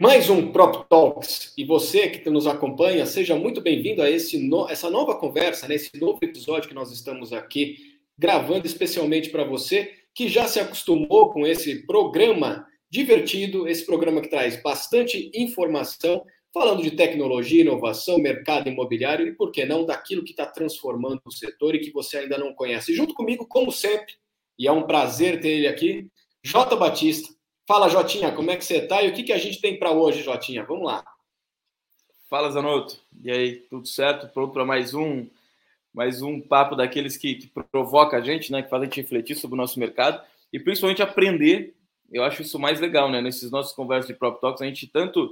[0.00, 1.52] Mais um Prop Talks.
[1.58, 4.66] E você que nos acompanha, seja muito bem-vindo a esse no...
[4.66, 5.76] essa nova conversa, né?
[6.00, 7.76] novo episódio que nós estamos aqui
[8.18, 14.30] gravando especialmente para você que já se acostumou com esse programa divertido, esse programa que
[14.30, 20.30] traz bastante informação, falando de tecnologia, inovação, mercado imobiliário e, por que não, daquilo que
[20.30, 22.94] está transformando o setor e que você ainda não conhece.
[22.94, 24.14] Junto comigo, como sempre,
[24.58, 26.06] e é um prazer ter ele aqui,
[26.42, 27.38] Jota Batista.
[27.70, 29.92] Fala, Jotinha, como é que você está e o que, que a gente tem para
[29.92, 30.64] hoje, Jotinha?
[30.64, 31.04] Vamos lá.
[32.28, 32.98] Fala, Zanotto.
[33.22, 34.26] E aí, tudo certo?
[34.26, 35.28] Pronto para mais um
[35.94, 39.36] mais um papo daqueles que, que provoca a gente, né, que faz a gente refletir
[39.36, 40.20] sobre o nosso mercado
[40.52, 41.76] e principalmente aprender.
[42.10, 43.20] Eu acho isso mais legal, né?
[43.20, 45.30] Nesses nossos conversas de Prop Talks, a gente tanto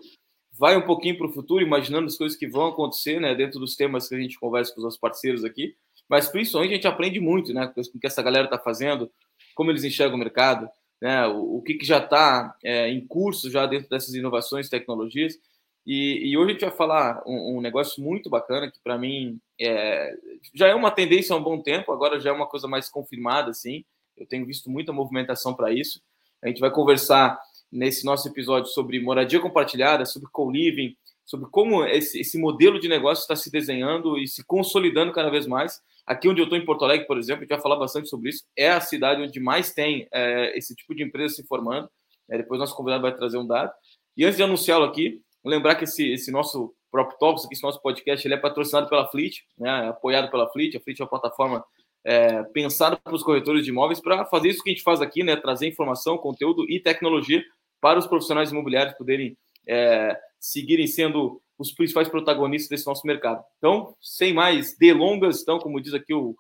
[0.57, 3.75] vai um pouquinho para o futuro, imaginando as coisas que vão acontecer, né, dentro dos
[3.75, 5.75] temas que a gente conversa com os nossos parceiros aqui,
[6.09, 9.11] mas principalmente a gente aprende muito, né, com o que essa galera está fazendo,
[9.57, 10.71] como eles enxergam o mercado,
[11.01, 15.39] né, o, o que, que já está é, em curso já dentro dessas inovações, tecnologias.
[15.87, 19.41] E, e, hoje a gente vai falar um, um negócio muito bacana que para mim
[19.59, 20.15] é,
[20.55, 23.51] já é uma tendência há um bom tempo, agora já é uma coisa mais confirmada,
[23.51, 23.85] assim.
[24.17, 26.03] Eu tenho visto muita movimentação para isso.
[26.43, 32.21] A gente vai conversar nesse nosso episódio sobre moradia compartilhada, sobre co-living, sobre como esse,
[32.21, 35.81] esse modelo de negócio está se desenhando e se consolidando cada vez mais.
[36.09, 38.31] Aqui onde eu estou, em Porto Alegre, por exemplo, a gente vai falar bastante sobre
[38.31, 41.87] isso, é a cidade onde mais tem é, esse tipo de empresa se formando.
[42.31, 43.71] É, depois nosso convidado vai trazer um dado.
[44.17, 48.27] E antes de anunciá-lo aqui, lembrar que esse, esse nosso Prop Talks, esse nosso podcast,
[48.27, 50.79] ele é patrocinado pela Fleet, né, apoiado pela Fleet.
[50.79, 51.63] A Fleet é uma plataforma
[52.03, 55.23] é, pensada para os corretores de imóveis para fazer isso que a gente faz aqui,
[55.23, 57.45] né, trazer informação, conteúdo e tecnologia
[57.83, 59.37] para os profissionais imobiliários poderem
[59.69, 63.43] é, seguirem sendo os principais protagonistas desse nosso mercado.
[63.59, 66.37] Então, sem mais delongas, então, como diz aqui o,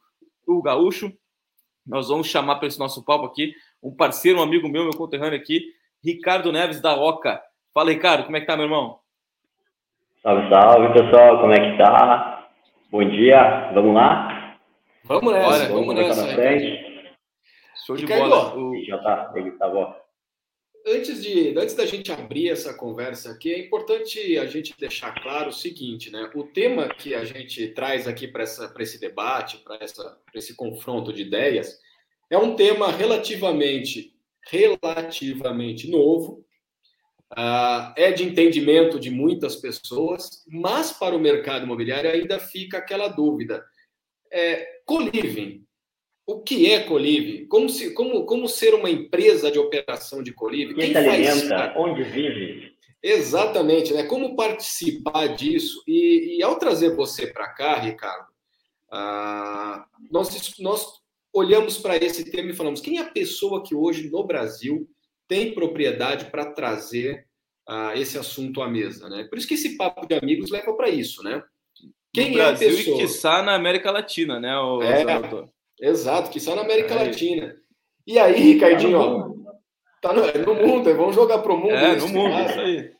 [0.47, 1.12] o Gaúcho,
[1.86, 3.52] nós vamos chamar para esse nosso papo aqui
[3.83, 5.64] um parceiro, um amigo meu, meu conterrâneo aqui,
[6.05, 7.42] Ricardo Neves da Oca.
[7.75, 9.00] Fala, Ricardo, como é que tá, meu irmão?
[10.22, 12.48] Salve, salve, pessoal, como é que tá?
[12.91, 14.59] Bom dia, vamos lá?
[15.04, 16.26] Vamos nessa, vamos, vamos nessa.
[16.26, 17.15] Na frente.
[17.87, 18.56] Show de Ricardo, bola.
[18.56, 18.84] O...
[18.84, 19.94] Já tá, ele tá bom.
[20.91, 25.50] Antes, de, antes da gente abrir essa conversa aqui, é importante a gente deixar claro
[25.50, 26.31] o seguinte, né?
[26.34, 29.78] O tema que a gente traz aqui para esse debate, para
[30.34, 31.78] esse confronto de ideias,
[32.31, 34.15] é um tema relativamente,
[34.50, 36.44] relativamente novo,
[37.31, 43.06] Uh, é de entendimento de muitas pessoas, mas para o mercado imobiliário ainda fica aquela
[43.09, 43.62] dúvida.
[44.32, 45.67] É, coliving.
[46.28, 47.47] O que é coliving?
[47.47, 50.75] Como, se, como, como ser uma empresa de operação de coliving?
[50.75, 51.72] Quem, Quem alimenta?
[51.75, 52.77] Onde vive?
[53.03, 54.03] Exatamente, né?
[54.03, 55.83] Como participar disso?
[55.87, 58.28] E, e ao trazer você para cá, Ricardo,
[58.93, 61.00] uh, nós, nós
[61.33, 64.87] olhamos para esse tema e falamos: quem é a pessoa que hoje no Brasil
[65.27, 67.27] tem propriedade para trazer
[67.66, 69.25] uh, esse assunto à mesa, né?
[69.25, 71.43] Por isso que esse papo de amigos leva para isso, né?
[72.12, 72.97] Quem no é Brasil a pessoa?
[72.99, 74.55] e quiçá na América Latina, né?
[74.59, 75.05] O é,
[75.81, 77.05] exato, quiçá na América é.
[77.05, 77.56] Latina.
[78.06, 79.31] E aí, Ricardinho, ó,
[80.00, 81.75] tá no, é no mundo, vamos jogar para o mundo.
[81.75, 82.50] É, no mundo, caso.
[82.50, 82.93] isso aí.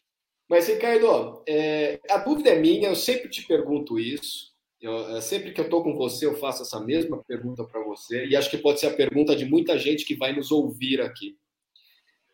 [0.49, 4.49] Mas, Ricardo, ó, é, a dúvida é minha, eu sempre te pergunto isso.
[4.81, 8.27] Eu, é, sempre que eu estou com você, eu faço essa mesma pergunta para você,
[8.27, 11.37] e acho que pode ser a pergunta de muita gente que vai nos ouvir aqui.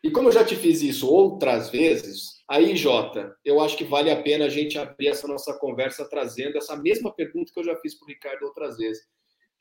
[0.03, 4.11] E como eu já te fiz isso outras vezes, aí, Jota, eu acho que vale
[4.11, 7.75] a pena a gente abrir essa nossa conversa trazendo essa mesma pergunta que eu já
[7.76, 9.03] fiz para o Ricardo outras vezes.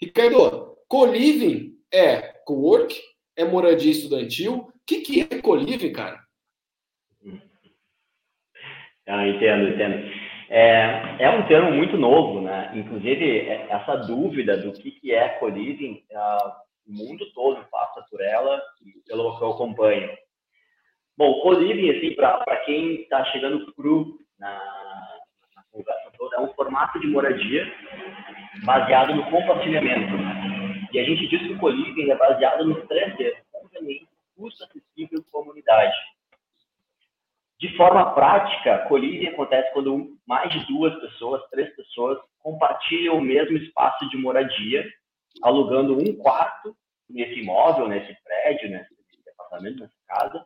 [0.04, 2.94] Ricardo, co-living é co-work?
[3.38, 4.56] É moradia estudantil?
[4.56, 6.20] O que, que é co-living, cara?
[9.08, 10.12] Ah, entendo, entendo.
[10.50, 12.72] É, é um termo muito novo, né?
[12.76, 16.52] Inclusive, é, essa dúvida do que, que é co-living, uh,
[16.86, 18.62] o mundo todo passa por ela
[19.08, 20.10] pelo que eu acompanho.
[21.18, 24.52] Bom, o living, assim, para quem está chegando cru na,
[25.56, 27.66] na, conversa toda, é um formato de moradia
[28.64, 30.14] baseado no compartilhamento.
[30.92, 33.44] E a gente diz que o co-living é baseado nos três Ds,
[34.36, 35.96] custo acessível e comunidade.
[37.60, 43.58] De forma prática, co-living acontece quando mais de duas pessoas, três pessoas, compartilham o mesmo
[43.58, 44.86] espaço de moradia,
[45.42, 46.76] alugando um quarto
[47.10, 48.94] nesse imóvel, nesse prédio, nesse
[49.40, 50.46] apartamento, nessa casa,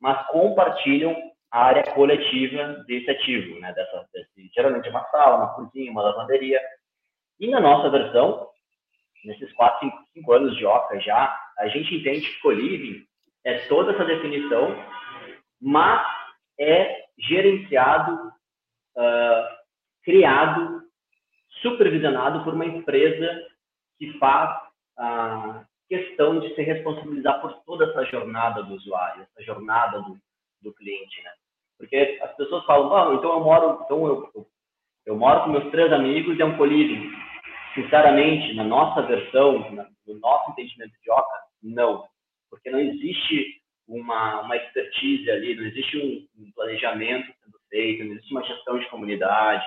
[0.00, 1.16] mas compartilham
[1.50, 3.72] a área coletiva desse ativo, né?
[3.72, 6.60] Dessa, desse, geralmente é uma sala, uma cozinha, uma lavanderia.
[7.40, 8.48] E na nossa versão,
[9.24, 13.04] nesses 4, 5, 5 anos de OCA já, a gente entende que co-living
[13.44, 14.74] é toda essa definição,
[15.60, 16.06] mas
[16.58, 18.32] é gerenciado,
[18.96, 19.58] uh,
[20.04, 20.82] criado,
[21.62, 23.46] supervisionado por uma empresa
[23.98, 24.50] que faz
[24.98, 30.18] uh, questão de se responsabilizar por toda essa jornada do usuário, essa jornada do,
[30.62, 31.30] do cliente, né?
[31.78, 34.46] Porque as pessoas falam, ah, então eu moro, então eu, eu,
[35.06, 37.10] eu moro com meus três amigos e é um colívio.
[37.78, 39.70] Sinceramente, na nossa versão,
[40.04, 42.04] no nosso entendimento de OCA, não.
[42.50, 48.14] Porque não existe uma, uma expertise ali, não existe um, um planejamento sendo feito, não
[48.14, 49.64] existe uma gestão de comunidade.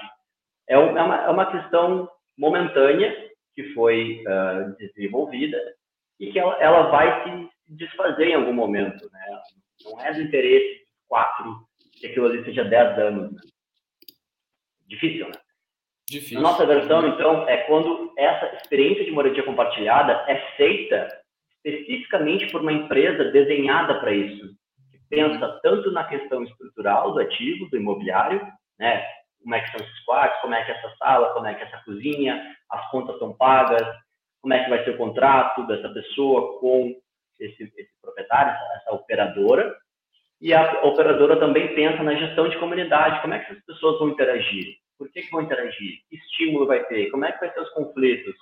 [0.67, 5.57] É, é uma, é uma questão momentânea que foi uh, desenvolvida
[6.19, 9.09] e que ela, ela vai se desfazer em algum momento.
[9.09, 9.41] Né?
[9.85, 13.31] Não é do interesse quatro que aquilo ali seja dez anos.
[13.31, 13.41] Né?
[14.85, 15.40] Difícil, né?
[16.11, 16.39] Difícil.
[16.39, 21.07] A nossa versão, então, é quando essa experiência de moradia compartilhada é feita
[21.63, 24.47] especificamente por uma empresa desenhada para isso,
[24.91, 28.45] que pensa tanto na questão estrutural do ativo, do imobiliário,
[28.77, 29.05] né?
[29.41, 31.63] Como é que são esses quartos, como é que é essa sala, como é que
[31.63, 33.87] é essa cozinha, as contas estão pagas,
[34.41, 36.93] como é que vai ser o contrato dessa pessoa com
[37.39, 39.73] esse, esse proprietário, essa, essa operadora,
[40.41, 44.09] e a operadora também pensa na gestão de comunidade, como é que essas pessoas vão
[44.09, 47.59] interagir, por que, que vão interagir, que estímulo vai ter, como é que vai ser
[47.59, 48.36] os conflitos,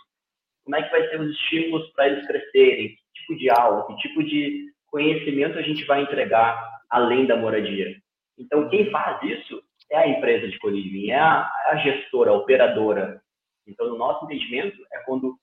[0.66, 3.96] como é que vai ser os estímulos para eles crescerem, que tipo de aula, que
[3.96, 7.96] tipo de conhecimento a gente vai entregar além da moradia.
[8.38, 13.22] Então, quem faz isso é a empresa de co-living, é a, a, gestora, a operadora.
[13.66, 15.38] Então, no nosso entendimento, é quando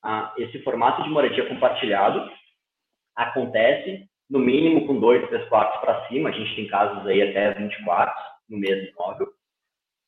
[0.00, 2.30] ah, esse formato de moradia compartilhado
[3.16, 6.28] acontece, no mínimo, com dois, três quartos para cima.
[6.28, 9.41] A gente tem casos aí até 20 quartos no mesmo imóvel.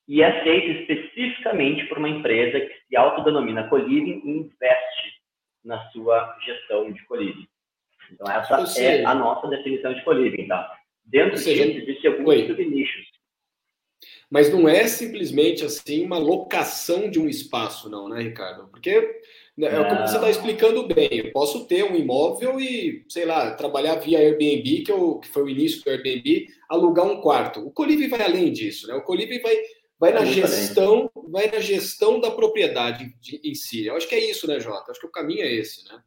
[0.07, 5.15] E é feito especificamente por uma empresa que se autodenomina co-living e investe
[5.65, 7.49] na sua gestão de co-living.
[8.13, 10.79] Então, essa seja, é a nossa definição de co-living, tá?
[11.05, 13.15] Dentro seja, disso, existem alguns subnichos
[14.31, 18.69] mas não é simplesmente assim uma locação de um espaço, não, né, Ricardo?
[18.69, 19.21] Porque
[19.57, 21.09] né, é como você está explicando bem.
[21.13, 25.45] Eu posso ter um imóvel e, sei lá, trabalhar via Airbnb, que, eu, que foi
[25.45, 27.65] o início do Airbnb, alugar um quarto.
[27.65, 28.95] O Colibri vai além disso, né?
[28.95, 29.57] O Colibri vai,
[29.99, 33.87] vai na gestão, vai na gestão da propriedade de, em si.
[33.87, 34.91] Eu acho que é isso, né, Jota?
[34.91, 36.01] Acho que o caminho é esse, né?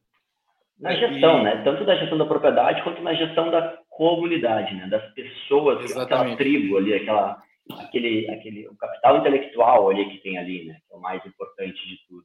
[0.79, 1.43] Na gestão, e...
[1.43, 1.61] né?
[1.63, 4.87] Tanto da gestão da propriedade quanto na gestão da comunidade, né?
[4.87, 6.13] Das pessoas, Exatamente.
[6.13, 7.41] aquela tribo ali, aquela
[7.79, 10.77] aquele, aquele o capital intelectual ali que tem ali, né?
[10.87, 12.23] Que é o mais importante de tudo.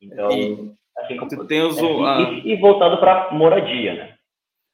[0.00, 2.30] Então, e, assim como, tu tens o, é, a...
[2.30, 4.15] e, e, voltado para moradia, né?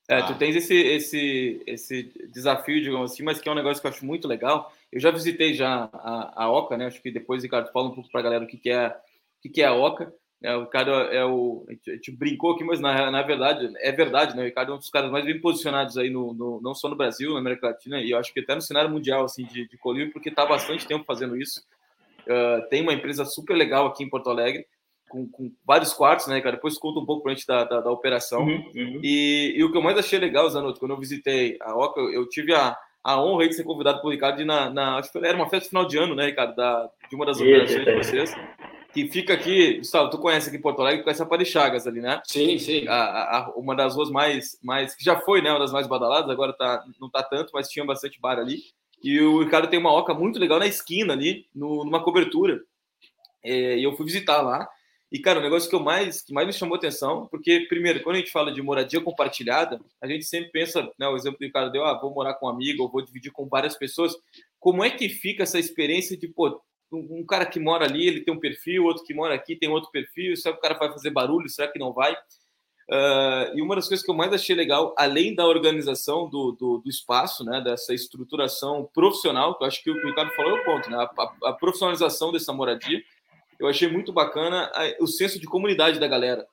[0.08, 0.22] É, ah.
[0.26, 3.90] tu tens esse, esse, esse desafio, digamos assim, mas que é um negócio que eu
[3.90, 4.72] acho muito legal.
[4.90, 6.86] Eu já visitei já a, a Oca, né?
[6.86, 9.42] Acho que depois, Ricardo, fala um pouco para a galera o que, que, é, o
[9.42, 10.12] que, que é a Oca.
[10.42, 11.64] É, o cara é o.
[11.68, 14.42] A gente brincou aqui, mas na, na verdade, é verdade, né?
[14.42, 16.96] O Ricardo é um dos caras mais bem posicionados aí, no, no não só no
[16.96, 19.78] Brasil, na América Latina, e eu acho que até no cenário mundial, assim, de, de
[19.78, 21.64] colírio, porque está bastante tempo fazendo isso.
[22.22, 24.66] Uh, tem uma empresa super legal aqui em Porto Alegre,
[25.12, 26.56] com, com vários quartos, né, cara?
[26.56, 28.40] Depois conta um pouco pra gente da, da, da operação.
[28.40, 29.00] Uhum, uhum.
[29.02, 32.10] E, e, o que eu mais achei legal, Zanotto, quando eu visitei a Oca, eu,
[32.10, 35.18] eu tive a, a honra de ser convidado pelo Ricardo de na, na, acho que
[35.18, 38.34] era uma festa final de ano, né, Ricardo, da, de uma das operações de vocês
[38.92, 42.20] que fica aqui, Gustavo, tu conhece aqui em Porto Alegre, conhece a Parichagas ali, né?
[42.26, 42.86] Sim, sim.
[42.86, 46.28] A, a, uma das ruas mais, mais, que já foi, né, uma das mais badaladas,
[46.28, 48.58] agora tá, não tá tanto, mas tinha bastante bar ali.
[49.02, 52.60] E o Ricardo tem uma oca muito legal na esquina ali, no, numa cobertura.
[53.42, 54.68] É, e eu fui visitar lá.
[55.12, 58.16] E, cara, o negócio que, eu mais, que mais me chamou atenção, porque, primeiro, quando
[58.16, 61.48] a gente fala de moradia compartilhada, a gente sempre pensa, né, o exemplo que o
[61.48, 64.14] Ricardo deu, ah, vou morar com um amigo, ou vou dividir com várias pessoas.
[64.58, 68.32] Como é que fica essa experiência de, pô, um cara que mora ali, ele tem
[68.32, 71.10] um perfil, outro que mora aqui tem outro perfil, será que o cara vai fazer
[71.10, 72.16] barulho, será que não vai?
[72.90, 76.78] Uh, e uma das coisas que eu mais achei legal, além da organização do, do,
[76.78, 80.64] do, espaço, né, dessa estruturação profissional, que eu acho que o Ricardo falou é o
[80.64, 83.02] ponto, né, a, a, profissionalização dessa moradia,
[83.62, 86.46] eu achei muito bacana o senso de comunidade da galera.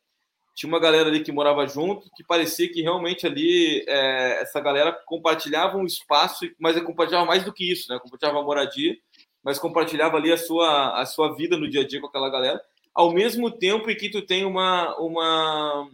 [0.56, 4.92] Tinha uma galera ali que morava junto, que parecia que realmente ali é, essa galera
[5.06, 8.96] compartilhava um espaço, mas compartilhava mais do que isso, né, compartilhava a moradia,
[9.44, 12.62] mas compartilhava ali a sua, a sua vida no dia a dia com aquela galera,
[12.94, 15.90] ao mesmo tempo em que tu tem uma, uma,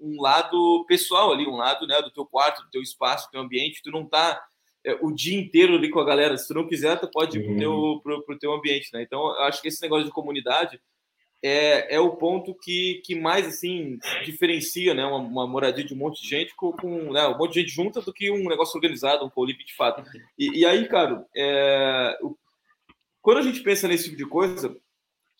[0.00, 3.40] um lado pessoal ali, um lado né, do teu quarto, do teu espaço, do teu
[3.40, 4.40] ambiente, tu não tá
[5.00, 7.56] o dia inteiro ali com a galera, se tu não quiser, tu pode ir pro
[7.56, 8.00] teu, uhum.
[8.00, 9.02] pro, pro teu ambiente, né?
[9.02, 10.80] Então, eu acho que esse negócio de comunidade
[11.42, 15.96] é, é o ponto que, que mais, assim, diferencia, né, uma, uma moradia de um
[15.96, 18.76] monte de gente com, com né, um monte de gente junta do que um negócio
[18.76, 20.08] organizado, um colírio de fato.
[20.38, 22.16] E, e aí, cara, é,
[23.20, 24.76] quando a gente pensa nesse tipo de coisa,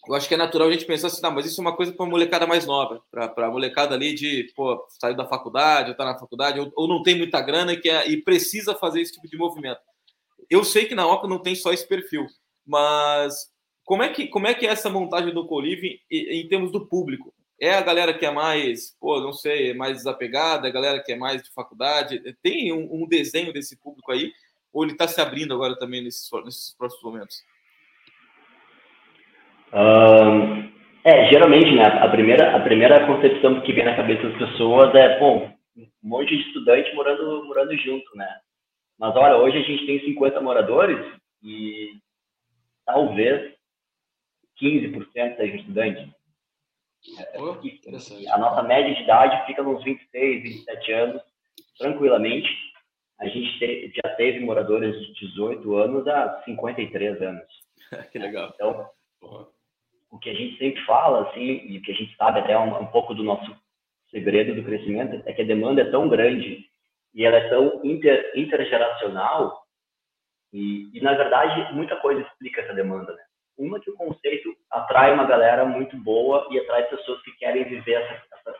[0.08, 1.92] eu acho que é natural a gente pensar assim, não, mas isso é uma coisa
[1.92, 5.92] para uma molecada mais nova, para a molecada ali de, pô, saiu da faculdade, ou
[5.92, 9.12] está na faculdade, ou, ou, não tem muita grana e, quer, e precisa fazer esse
[9.12, 9.80] tipo de movimento.
[10.50, 12.26] Eu sei que na OCA não tem só esse perfil,
[12.66, 13.50] mas
[13.84, 16.86] como é que, como é, que é essa montagem do Coliving em, em termos do
[16.86, 17.32] público?
[17.60, 21.12] É a galera que é mais, pô, não sei, mais desapegada, é a galera que
[21.12, 22.20] é mais de faculdade?
[22.42, 24.32] Tem um, um desenho desse público aí?
[24.72, 27.44] ou ele está se abrindo agora também nesses, nesses próximos momentos?
[31.04, 35.18] É, geralmente, né, a primeira, a primeira concepção que vem na cabeça das pessoas é,
[35.18, 38.28] bom, um monte de estudante morando, morando junto, né?
[38.98, 40.98] Mas, olha, hoje a gente tem 50 moradores
[41.42, 41.98] e
[42.84, 43.52] talvez
[44.60, 46.08] 15% sejam estudantes.
[47.34, 47.56] Oh,
[48.32, 51.22] a nossa média de idade fica nos 26, 27 anos,
[51.78, 52.48] tranquilamente.
[53.18, 57.46] A gente te, já teve moradores de 18 anos a 53 anos.
[58.12, 58.52] que legal.
[58.54, 58.88] Então,
[60.12, 62.82] o que a gente sempre fala, assim, e o que a gente sabe até um,
[62.82, 63.56] um pouco do nosso
[64.10, 66.66] segredo do crescimento, é que a demanda é tão grande
[67.14, 69.62] e ela é tão inter, intergeracional
[70.52, 73.22] e, e, na verdade, muita coisa explica essa demanda, né?
[73.56, 77.94] Uma que o conceito atrai uma galera muito boa e atrai pessoas que querem viver
[77.94, 78.58] essa, essa,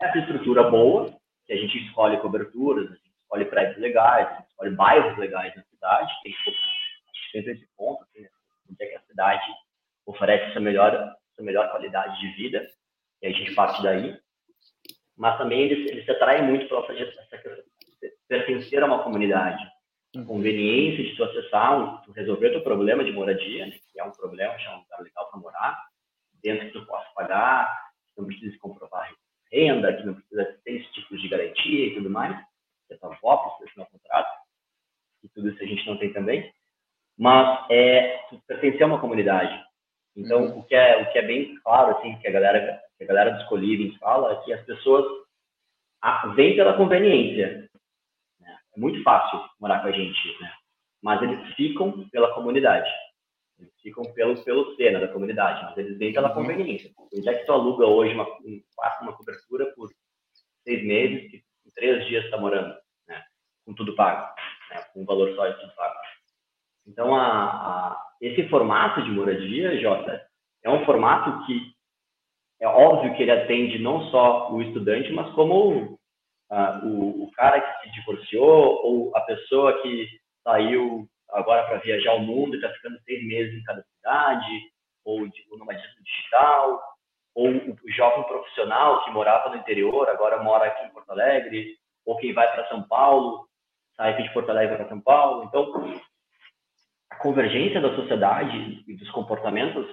[0.00, 1.12] essa estrutura boa,
[1.44, 5.54] que a gente escolhe coberturas, a gente escolhe prédios legais, a gente escolhe bairros legais
[5.56, 6.34] na cidade, tem
[7.32, 8.28] sempre esse ponto, assim, né?
[8.70, 9.44] onde é que a cidade
[10.06, 12.66] oferece essa melhor, essa melhor qualidade de vida,
[13.22, 14.16] e a gente parte daí.
[15.16, 17.64] Mas também eles, eles se atraem muito para essa, essa
[18.28, 19.62] pertencer a uma comunidade.
[20.16, 24.12] A conveniência de tu acessar, tu resolver teu problema de moradia, né, que é um
[24.12, 25.86] problema, achar um lugar legal para morar,
[26.42, 27.68] dentro que tu possa pagar,
[28.06, 29.10] que não precisa comprovar
[29.52, 32.36] renda, que não precisa ter esse tipo de garantia e tudo mais,
[32.86, 34.30] que é tua avó precisa assinar o contrato,
[35.22, 36.52] e tudo isso a gente não tem também.
[37.18, 39.64] Mas é, tu pertencer a uma comunidade,
[40.16, 40.60] então, uhum.
[40.60, 43.30] o, que é, o que é bem claro, assim, que a galera, que a galera
[43.32, 45.04] dos coliving fala, é que as pessoas
[46.34, 47.68] vêm pela conveniência.
[48.40, 48.58] Né?
[48.74, 50.50] É muito fácil morar com a gente, né?
[51.02, 52.90] mas eles ficam pela comunidade.
[53.58, 56.34] Eles ficam pelo, pelo cena da comunidade, mas eles vêm pela uhum.
[56.34, 56.90] conveniência.
[57.14, 58.62] Onde é que tu aluga hoje uma, um,
[59.02, 59.90] uma cobertura por
[60.64, 62.74] seis meses, que em três dias está morando,
[63.06, 63.22] né?
[63.66, 64.34] com tudo pago,
[64.70, 64.82] né?
[64.94, 65.94] com o valor só de tudo pago.
[66.86, 70.22] Então, a, a, esse formato de moradia, Jota,
[70.62, 71.74] é um formato que
[72.60, 75.98] é óbvio que ele atende não só o estudante, mas como
[76.50, 80.08] uh, o, o, cara que se divorciou ou a pessoa que
[80.42, 84.60] saiu agora para viajar o mundo e está ficando seis meses em cada cidade,
[85.04, 86.82] ou de, o nomadismo digital,
[87.34, 91.76] ou o jovem profissional que morava no interior, agora mora aqui em Porto Alegre,
[92.06, 93.46] ou quem vai para São Paulo,
[93.96, 95.44] sai aqui de Porto Alegre para São Paulo.
[95.44, 96.00] Então,
[97.16, 99.86] a convergência da sociedade e dos comportamentos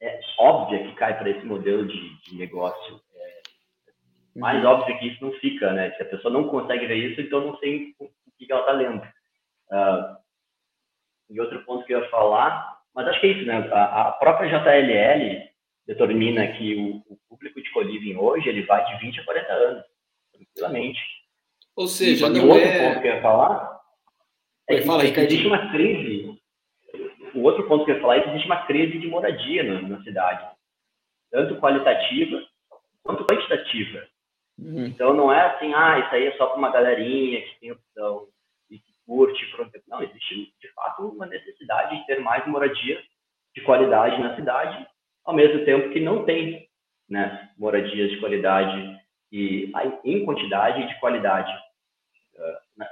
[0.00, 3.00] é óbvia que cai para esse modelo de, de negócio.
[3.16, 4.70] É mais uhum.
[4.70, 5.90] óbvio que isso não fica, né?
[5.92, 9.02] Se a pessoa não consegue ver isso, então não sei o que ela está lendo.
[9.70, 10.16] Uh,
[11.30, 13.56] e outro ponto que eu ia falar, mas acho que é isso, né?
[13.72, 15.48] A, a própria JLL
[15.86, 19.84] determina que o, o público de coliving hoje ele vai de 20 a 40 anos,
[20.32, 21.00] tranquilamente.
[21.74, 22.88] Ou seja, e, não outro é...
[22.88, 23.80] ponto que eu ia falar
[24.70, 26.19] é que, fala, que existe uma crise
[27.34, 29.82] o outro ponto que eu ia falar é que existe uma crise de moradia na,
[29.82, 30.46] na cidade,
[31.30, 32.42] tanto qualitativa
[33.02, 34.06] quanto quantitativa.
[34.58, 34.86] Uhum.
[34.86, 38.28] Então não é assim, ah, isso aí é só para uma galerinha que tem opção
[38.70, 39.44] e que curte.
[39.52, 39.70] Pronto.
[39.88, 43.02] Não, existe de fato uma necessidade de ter mais moradia
[43.54, 44.86] de qualidade na cidade,
[45.24, 46.68] ao mesmo tempo que não tem
[47.08, 49.00] né, moradias de qualidade
[49.32, 49.72] e
[50.04, 51.50] em quantidade e de qualidade
[52.36, 52.86] uh, né,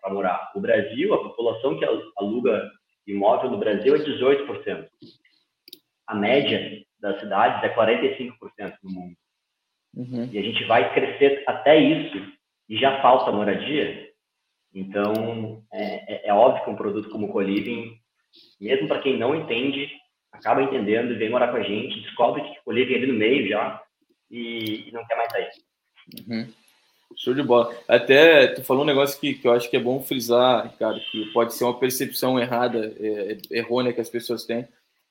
[0.00, 0.52] para morar.
[0.54, 1.84] O Brasil, a população que
[2.16, 2.70] aluga
[3.06, 4.88] imóvel no Brasil é 18%.
[6.06, 8.34] A média das cidades é 45%
[8.82, 9.16] no mundo.
[9.94, 10.28] Uhum.
[10.32, 12.32] E a gente vai crescer até isso
[12.68, 14.10] e já falta moradia.
[14.74, 17.98] Então, é, é, é óbvio que um produto como o Coliving,
[18.60, 19.90] mesmo para quem não entende,
[20.32, 23.18] acaba entendendo e vem morar com a gente, descobre que o Coliving é ali no
[23.18, 23.82] meio já
[24.30, 25.50] e, e não quer mais sair.
[26.26, 26.52] Uhum.
[27.16, 27.74] Show de bola.
[27.88, 31.26] Até tu falou um negócio que, que eu acho que é bom frisar, Ricardo, que
[31.32, 34.66] pode ser uma percepção errada, é, é, errônea que as pessoas têm.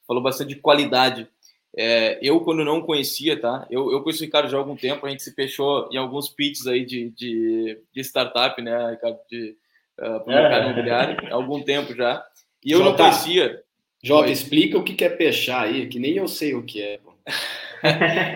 [0.07, 1.27] Falou bastante de qualidade.
[1.75, 3.65] É, eu, quando não conhecia, tá?
[3.69, 6.27] Eu, eu conheço o Ricardo já há algum tempo, a gente se fechou em alguns
[6.27, 9.55] pitches aí de, de, de startup, né, Ricardo, de,
[9.97, 12.25] uh, para o mercado imobiliário, há algum tempo já.
[12.63, 13.63] E eu Jota, não conhecia.
[14.03, 16.99] Jota, explica o que é pechar aí, que nem eu sei o que é.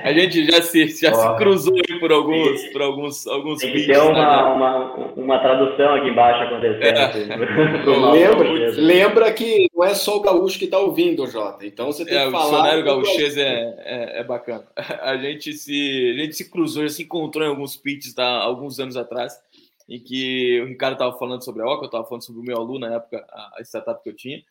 [0.03, 3.97] a gente já se, já se cruzou por alguns, por alguns, alguns Tem vídeos.
[3.97, 4.53] Tem uma, né?
[4.53, 6.97] uma, uma tradução aqui embaixo acontecendo.
[6.97, 7.03] É.
[7.03, 7.25] Assim,
[8.11, 11.65] lembra, lembra que não é só o gaúcho que está ouvindo, Jota.
[11.65, 12.45] Então você tem é, que falar.
[12.45, 14.65] O dicionário gaúchês é, é, é, bacana.
[15.01, 18.79] A gente, se, a gente se cruzou, já se encontrou em alguns pitches tá, alguns
[18.79, 19.39] anos atrás,
[19.87, 22.57] em que o Ricardo estava falando sobre a Oca, eu estava falando sobre o meu
[22.57, 24.41] aluno na época, a startup que eu tinha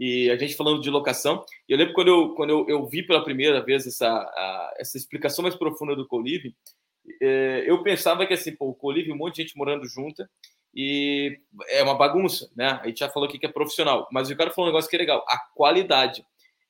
[0.00, 1.44] e a gente falando de locação.
[1.68, 5.42] Eu lembro quando eu, quando eu, eu vi pela primeira vez essa, a, essa explicação
[5.42, 6.54] mais profunda do Coliving,
[7.20, 10.26] é, eu pensava que assim, pô, o Coliving, um monte de gente morando junta,
[10.74, 11.38] e
[11.68, 12.80] é uma bagunça, né?
[12.82, 14.96] A gente já falou aqui que é profissional, mas o cara falou um negócio que
[14.96, 16.24] é legal, a qualidade.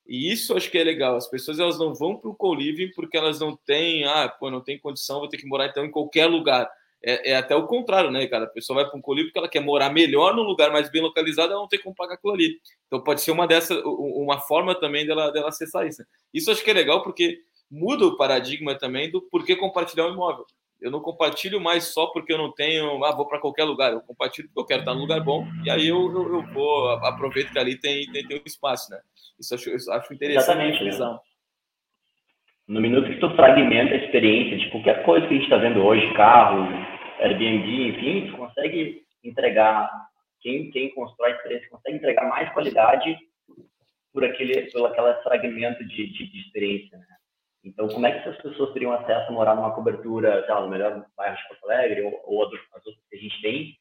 [0.09, 1.15] E isso acho que é legal.
[1.15, 4.61] As pessoas elas não vão para o co-living porque elas não têm, ah, pô, não
[4.61, 6.69] tem condição, vou ter que morar então em qualquer lugar.
[7.03, 8.45] É, é até o contrário, né, cara?
[8.45, 11.01] A pessoa vai para um co-living porque ela quer morar melhor num lugar mais bem
[11.01, 12.59] localizado, ela não tem como pagar aquilo ali.
[12.87, 16.03] Então pode ser uma dessa, uma forma também dela, dela acessar isso.
[16.03, 16.07] Né?
[16.35, 17.39] Isso acho que é legal porque
[17.71, 20.45] muda o paradigma também do porquê compartilhar um imóvel.
[20.81, 23.93] Eu não compartilho mais só porque eu não tenho, ah, vou para qualquer lugar.
[23.93, 26.89] Eu compartilho porque eu quero estar num lugar bom e aí eu, eu, eu vou,
[26.89, 29.01] aproveito que ali tem, tem, tem um espaço, né?
[29.39, 30.61] Isso acho, acho interessante.
[30.83, 30.85] Exatamente.
[30.85, 31.19] Né?
[32.71, 35.85] No minuto que tu fragmenta a experiência de qualquer coisa que a gente está vendo
[35.85, 36.69] hoje, carro,
[37.19, 39.91] Airbnb, enfim, tu consegue entregar,
[40.41, 43.19] quem, quem constrói experiência consegue entregar mais qualidade
[44.13, 47.07] por aquele, por aquele fragmento de, de, de experiência, né?
[47.65, 50.69] Então, como é que essas pessoas teriam acesso a morar numa cobertura, sei lá, no
[50.69, 53.77] melhor bairro de Porto Alegre, ou, ou as outras que a gente tem,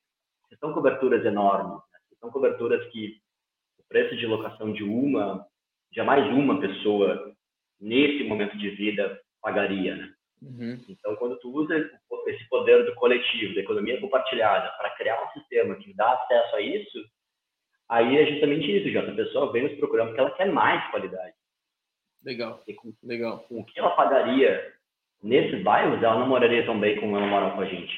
[0.60, 2.00] são coberturas enormes, né?
[2.20, 3.18] são coberturas que
[3.78, 5.46] o preço de locação de uma,
[5.94, 7.36] jamais uma pessoa,
[7.80, 10.14] nesse momento de vida, pagaria, né?
[10.42, 10.80] Uhum.
[10.88, 11.76] Então, quando tu usa
[12.28, 16.62] esse poder do coletivo, da economia compartilhada, para criar um sistema que dá acesso a
[16.62, 17.06] isso,
[17.90, 19.02] aí é justamente isso, já.
[19.02, 21.34] A pessoa vem nos procurando porque ela quer mais qualidade.
[22.24, 23.40] Legal, com, legal.
[23.48, 24.74] Com o que ela pagaria
[25.22, 27.94] nesses bairros, ela não moraria tão bem como ela mora com a gente.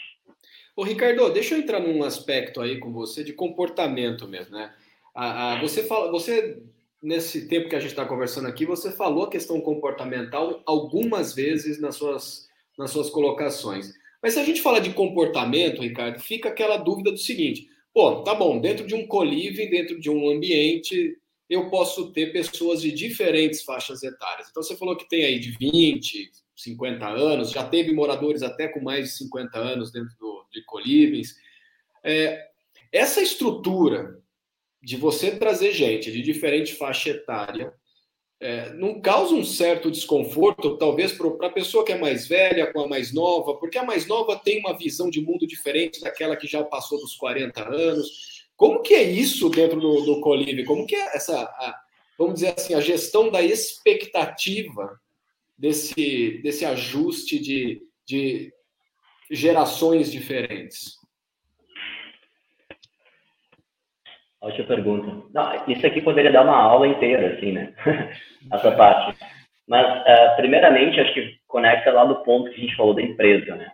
[0.76, 4.74] Ô, Ricardo, deixa eu entrar num aspecto aí com você de comportamento mesmo, né?
[5.14, 6.64] Ah, ah, você fala, você
[7.01, 11.79] nesse tempo que a gente está conversando aqui, você falou a questão comportamental algumas vezes
[11.79, 13.91] nas suas, nas suas colocações.
[14.22, 18.36] Mas se a gente fala de comportamento, Ricardo, fica aquela dúvida do seguinte: pô, tá
[18.36, 21.17] bom, dentro de um coliving, dentro de um ambiente,
[21.50, 24.48] eu posso ter pessoas de diferentes faixas etárias.
[24.50, 28.79] Então você falou que tem aí de 20, 50 anos, já teve moradores até com
[28.79, 31.36] mais de 50 anos dentro do, de colivings.
[32.03, 32.48] É,
[32.91, 34.20] essa estrutura
[34.82, 37.74] de você trazer gente de diferente faixa etária
[38.41, 42.82] é, não causa um certo desconforto, talvez para a pessoa que é mais velha com
[42.82, 46.48] a mais nova, porque a mais nova tem uma visão de mundo diferente daquela que
[46.48, 48.48] já passou dos 40 anos.
[48.58, 50.65] Como que é isso dentro do, do Colive?
[50.65, 51.80] Como que é essa, a,
[52.17, 55.00] vamos dizer assim, a gestão da expectativa
[55.56, 58.52] desse, desse ajuste de, de
[59.30, 61.01] gerações diferentes?
[64.41, 65.27] Ótima pergunta.
[65.32, 67.73] Não, isso aqui poderia dar uma aula inteira, assim, né?
[68.51, 69.17] Essa parte.
[69.67, 73.56] Mas, uh, primeiramente, acho que conecta lá do ponto que a gente falou da empresa,
[73.56, 73.71] né?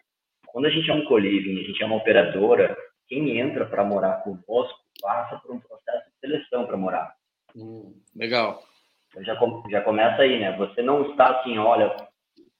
[0.48, 2.76] Quando a gente é um coliving, a gente é uma operadora,
[3.08, 7.14] quem entra para morar conosco passa por um processo de seleção para morar.
[7.56, 8.62] Hum, legal.
[9.10, 10.56] Então já, já começa aí, né?
[10.58, 11.96] Você não está assim, olha,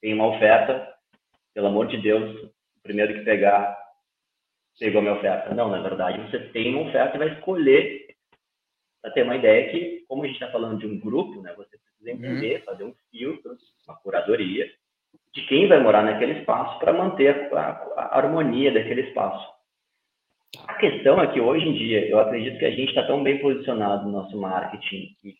[0.00, 0.88] tem uma oferta,
[1.52, 3.76] pelo amor de Deus, o primeiro que pegar
[4.78, 5.54] pegou minha oferta.
[5.54, 8.08] Não, na verdade, você tem uma oferta e vai escolher
[9.02, 11.78] para ter uma ideia que, como a gente está falando de um grupo, né, você
[11.78, 12.16] precisa uhum.
[12.16, 12.64] entender, uhum.
[12.64, 14.70] fazer um filtro, uma curadoria
[15.32, 19.46] de quem vai morar naquele espaço para manter a, a, a, harmonia daquele espaço.
[20.66, 23.38] A questão é que hoje em dia, eu acredito que a gente está tão bem
[23.38, 25.36] posicionado no nosso marketing e,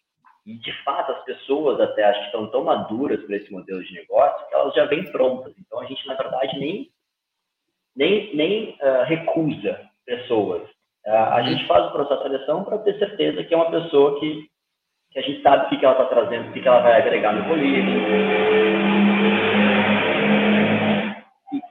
[0.46, 3.94] e, de fato as pessoas até acho que estão tão maduras para esse modelo de
[3.94, 5.55] negócio que elas já vêm prontas.
[5.59, 6.90] Então a gente na verdade nem
[7.98, 10.62] nem, nem uh, recusa pessoas.
[11.04, 14.20] Uh, a gente faz o processo de seleção para ter certeza que é uma pessoa
[14.20, 14.48] que,
[15.11, 17.02] que a gente sabe o que, que ela está trazendo, o que, que ela vai
[17.02, 18.00] agregar no colírio.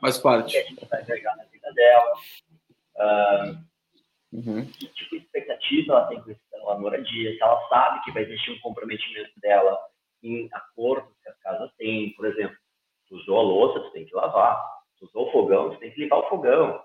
[0.02, 0.50] Faz parte.
[0.50, 2.14] O que a gente vai agregar na vida dela.
[2.98, 3.58] Uh,
[4.34, 4.66] uhum.
[4.66, 8.52] Que tipo de expectativa ela tem com a moradia, se ela sabe que vai existir
[8.52, 9.80] um comprometimento dela
[10.22, 12.58] em acordo que as casas têm, por exemplo,
[13.12, 16.30] usou a louça, você tem que lavar usou o fogão, você tem que limpar o
[16.30, 16.82] fogão.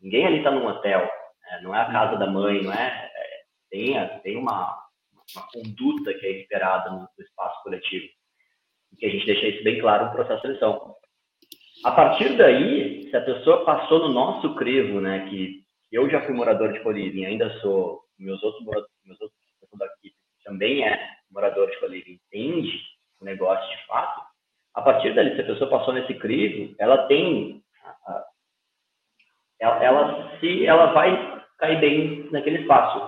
[0.00, 1.60] Ninguém ali está num hotel, né?
[1.62, 4.78] não é a casa da mãe, não é, é tem, tem uma,
[5.34, 8.06] uma conduta que é esperada no, no espaço coletivo.
[8.92, 10.94] E que a gente deixa isso bem claro no processo de seleção.
[11.84, 16.34] A partir daí, se a pessoa passou no nosso crivo, né, que eu já fui
[16.34, 19.38] morador de Coliving, ainda sou, meus outros moradores, meus outros
[19.78, 20.12] daqui
[20.44, 20.98] também é
[21.30, 22.80] morador de Coliving, entende
[23.20, 24.22] o negócio de fato,
[24.76, 27.62] a partir dali, se a pessoa passou nesse crivo, ela tem,
[29.58, 32.98] ela, ela se, ela vai cair bem naquele espaço.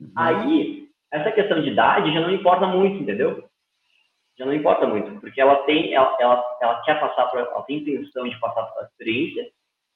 [0.00, 0.12] Uhum.
[0.16, 3.44] Aí, essa questão de idade já não importa muito, entendeu?
[4.38, 7.78] Já não importa muito, porque ela tem, ela, ela, ela quer passar por, ela tem
[7.78, 9.50] intenção de passar por essa experiência,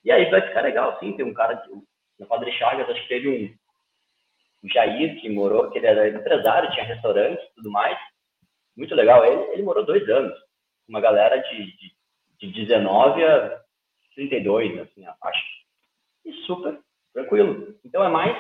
[0.05, 1.13] e aí vai ficar legal, sim.
[1.13, 5.79] Tem um cara, que, Padre Chagas, acho que teve um, um Jair que morou, que
[5.79, 7.97] ele era empresário, tinha restaurante e tudo mais.
[8.77, 9.25] Muito legal.
[9.25, 10.35] Ele, ele morou dois anos
[10.91, 11.95] uma galera de, de,
[12.39, 13.61] de 19 a
[14.15, 15.41] 32, assim, a faixa.
[16.25, 16.79] E super
[17.15, 17.75] tranquilo.
[17.85, 18.37] Então é mais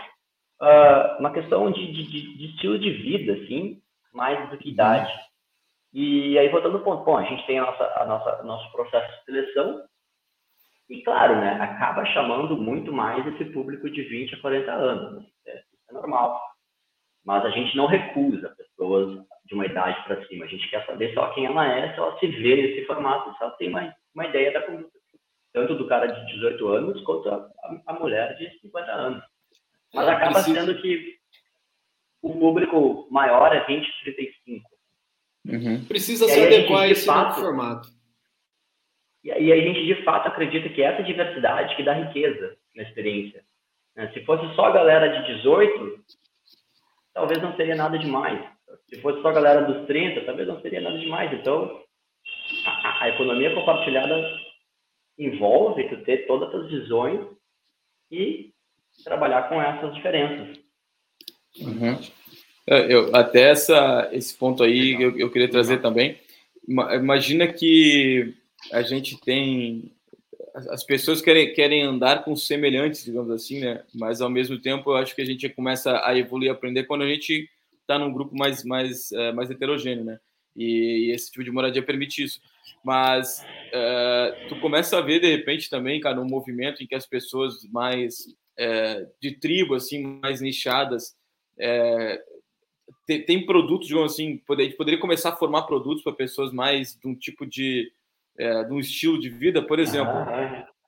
[0.60, 3.80] uh, uma questão de, de, de, estilo de vida, assim,
[4.12, 5.12] mais do que idade.
[5.92, 9.10] E aí, voltando ao ponto, bom, a gente tem a nossa, a nossa, nosso processo
[9.18, 9.84] de seleção,
[10.88, 15.22] e claro, né, acaba chamando muito mais esse público de 20 a 40 anos.
[15.22, 15.30] Né?
[15.46, 16.40] É, isso é normal.
[17.24, 20.44] Mas a gente não recusa pessoas de uma idade para cima.
[20.44, 23.42] A gente quer saber só quem ela é, se ela se vê nesse formato, se
[23.42, 24.98] ela tem uma, uma ideia da conduta.
[25.52, 29.24] Tanto do cara de 18 anos quanto a, a, a mulher de 50 anos.
[29.92, 31.16] Mas acaba sendo que
[32.22, 34.70] o público maior é 20 a 35.
[35.46, 35.85] Uhum.
[35.87, 37.88] Precisa se adequar a esse fato, formato.
[39.24, 43.42] E aí a gente, de fato, acredita que essa diversidade que dá riqueza na experiência.
[44.14, 46.04] Se fosse só a galera de 18,
[47.12, 48.40] talvez não seria nada demais.
[48.88, 51.32] Se fosse só a galera dos 30, talvez não seria nada demais.
[51.32, 51.82] Então,
[52.66, 54.14] a, a economia compartilhada
[55.18, 57.20] envolve tu ter todas as visões
[58.10, 58.52] e
[59.04, 60.58] trabalhar com essas diferenças.
[61.60, 61.98] Uhum.
[62.66, 66.18] É, eu, até essa, esse ponto aí eu, eu queria trazer também.
[66.68, 68.34] Imagina que
[68.72, 69.92] a gente tem
[70.54, 73.82] as pessoas querem, querem andar com semelhantes, digamos assim, né?
[73.94, 77.08] Mas ao mesmo tempo, eu acho que a gente começa a evoluir, aprender quando a
[77.08, 77.48] gente
[77.80, 80.18] está num grupo mais mais é, mais heterogêneo, né?
[80.56, 82.40] E, e, esse tipo de moradia permite isso.
[82.84, 87.06] Mas uh, tu começa a ver de repente também, cara, um movimento em que as
[87.06, 88.26] pessoas mais
[88.58, 91.14] é, de tribo, assim, mais nichadas,
[91.58, 92.20] é,
[93.06, 97.08] tem, tem, produtos, digamos assim, poder, poderia começar a formar produtos para pessoas mais de
[97.08, 97.90] um tipo de,
[98.40, 100.12] é, de um estilo de vida, por exemplo.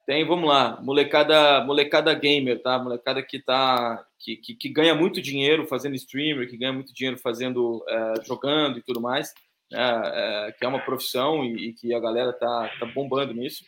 [0.07, 2.79] Tem, vamos lá, molecada, molecada gamer, tá?
[2.79, 7.19] Molecada que tá que, que, que ganha muito dinheiro fazendo streamer, que ganha muito dinheiro
[7.19, 9.33] fazendo é, jogando e tudo mais,
[9.71, 10.03] né?
[10.05, 13.65] é, que é uma profissão e, e, que a galera tá, tá bombando nisso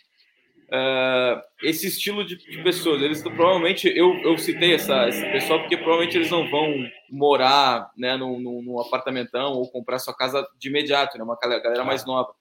[0.69, 3.03] uh, esse estilo de, de, pessoas.
[3.03, 6.75] Eles provavelmente, eu, eu citei essa, esse pessoal porque provavelmente eles não vão
[7.11, 11.85] morar né, num, num, num apartamentão ou comprar sua casa de imediato, né, uma galera
[11.85, 12.35] mais nova.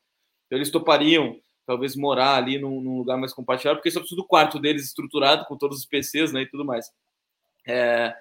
[0.54, 1.36] Então, eles topariam
[1.66, 5.46] talvez morar ali num, num, lugar mais compartilhado, porque só precisa do quarto deles estruturado
[5.46, 6.92] com todos os PCs né, e tudo mais.
[7.66, 8.13] É,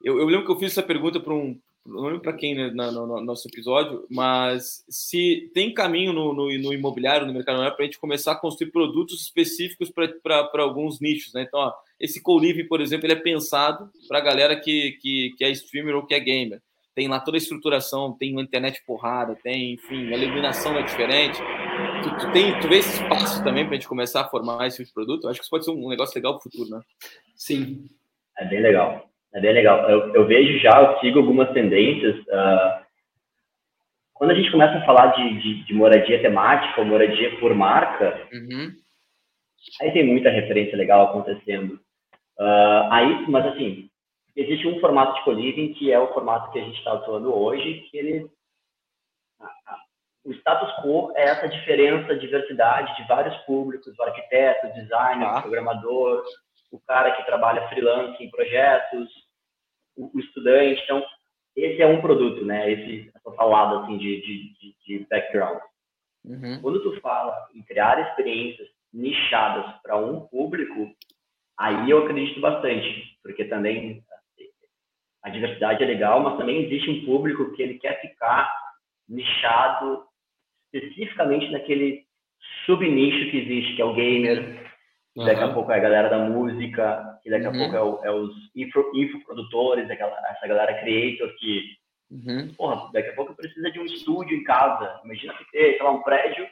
[0.00, 2.70] eu, eu, lembro que eu fiz essa pergunta para um, não lembro para quem né,
[2.70, 7.74] no, no, nosso episódio, mas se tem caminho no, no, no imobiliário, no mercado para
[7.80, 11.42] a gente começar a construir produtos específicos para alguns nichos, né?
[11.42, 15.44] Então, ó, esse co-living, por exemplo, ele é pensado para a galera que, que, que
[15.44, 16.62] é streamer ou que é gamer.
[16.94, 21.40] Tem lá toda a estruturação, tem uma internet porrada, tem, enfim, a iluminação é diferente.
[22.02, 24.78] Tu, tu, tem, tu vê esse espaço também para a gente começar a formar esse
[24.78, 25.24] tipo de produto?
[25.24, 26.80] Eu acho que isso pode ser um negócio legal para o futuro, né?
[27.36, 27.86] Sim.
[28.38, 29.08] É bem legal.
[29.32, 29.88] É bem legal.
[29.88, 32.16] Eu, eu vejo já, eu sigo algumas tendências.
[32.26, 32.82] Uh,
[34.14, 38.28] quando a gente começa a falar de, de, de moradia temática ou moradia por marca,
[38.32, 38.72] uhum.
[39.80, 41.74] aí tem muita referência legal acontecendo.
[42.38, 43.88] Uh, aí, mas assim,
[44.36, 47.86] existe um formato de co-living que é o formato que a gente está atuando hoje,
[47.90, 48.26] que ele
[50.24, 55.38] o status quo é essa diferença, diversidade de vários públicos, o arquiteto, o designer, ah.
[55.38, 56.24] o programador,
[56.70, 59.08] o cara que trabalha freelance em projetos,
[59.96, 60.80] o, o estudante.
[60.84, 61.04] Então,
[61.56, 62.70] esse é um produto, né?
[62.70, 65.60] Esse, essa salada assim, de, de, de background.
[66.24, 66.60] Uhum.
[66.62, 70.94] Quando tu fala em criar experiências nichadas para um público,
[71.58, 74.04] aí eu acredito bastante, porque também
[75.22, 78.52] a diversidade é legal, mas também existe um público que ele quer ficar
[79.08, 80.04] nichado
[80.72, 82.04] especificamente naquele
[82.66, 84.72] subnicho que existe, que é o gamer,
[85.14, 85.26] Uhum.
[85.26, 87.58] Daqui a pouco é a galera da música, que daqui a uhum.
[87.58, 91.76] pouco é, o, é os info, infoprodutores, aquela, essa galera creator que,
[92.10, 92.54] uhum.
[92.54, 95.00] porra, daqui a pouco precisa de um estúdio em casa.
[95.04, 96.48] Imagina ter, sei lá, um prédio,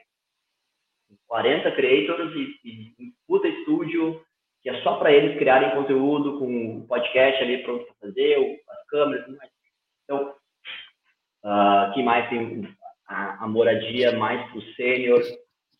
[1.26, 4.22] 40 creators e, e um puta estúdio
[4.62, 8.86] que é só para eles criarem conteúdo com o podcast ali pronto para fazer, as
[8.88, 9.50] câmeras, tudo mais.
[10.04, 10.34] Então,
[11.44, 12.68] uh, que mais tem
[13.10, 15.20] a, a moradia mais para o sênior,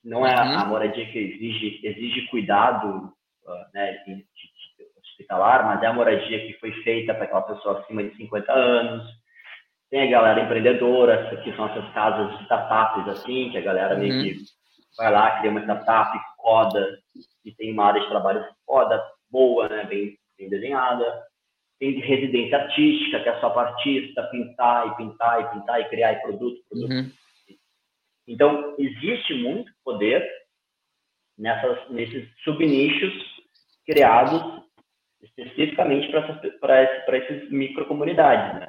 [0.04, 0.58] não é uhum.
[0.58, 3.12] a moradia que exige, exige cuidado
[3.44, 4.24] uh, né, de, de,
[4.98, 9.08] hospitalar, mas é a moradia que foi feita para aquela pessoa acima de 50 anos.
[9.90, 14.00] Tem a galera empreendedora, que são essas casas de startups, assim, que a galera uhum.
[14.00, 14.36] meio que
[14.96, 16.98] vai lá, cria uma startup, coda,
[17.44, 21.22] e tem uma área de trabalho foda, boa, né, bem, bem desenhada.
[21.78, 25.88] Tem de residência artística, que é só para artista pintar e pintar e pintar e
[25.88, 26.92] criar e produto, produto.
[26.92, 27.10] Uhum.
[28.30, 30.24] Então, existe muito poder
[31.36, 33.12] nessas, nesses subnichos
[33.84, 34.40] criados
[35.20, 36.08] especificamente
[36.60, 38.68] para essas microcomunidades, né?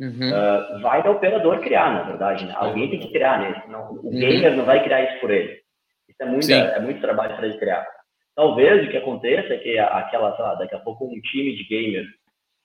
[0.00, 0.30] Uhum.
[0.30, 2.52] Uh, vai da operador criar, na verdade, né?
[2.56, 3.68] Alguém tem que criar nesse.
[3.68, 4.10] Não, o uhum.
[4.10, 5.60] gamer não vai criar isso por ele.
[6.08, 7.86] Isso é muito, é muito trabalho para ele criar.
[8.34, 11.64] talvez o que aconteça é que aquela, sei lá, daqui a pouco um time de
[11.64, 12.08] gamers,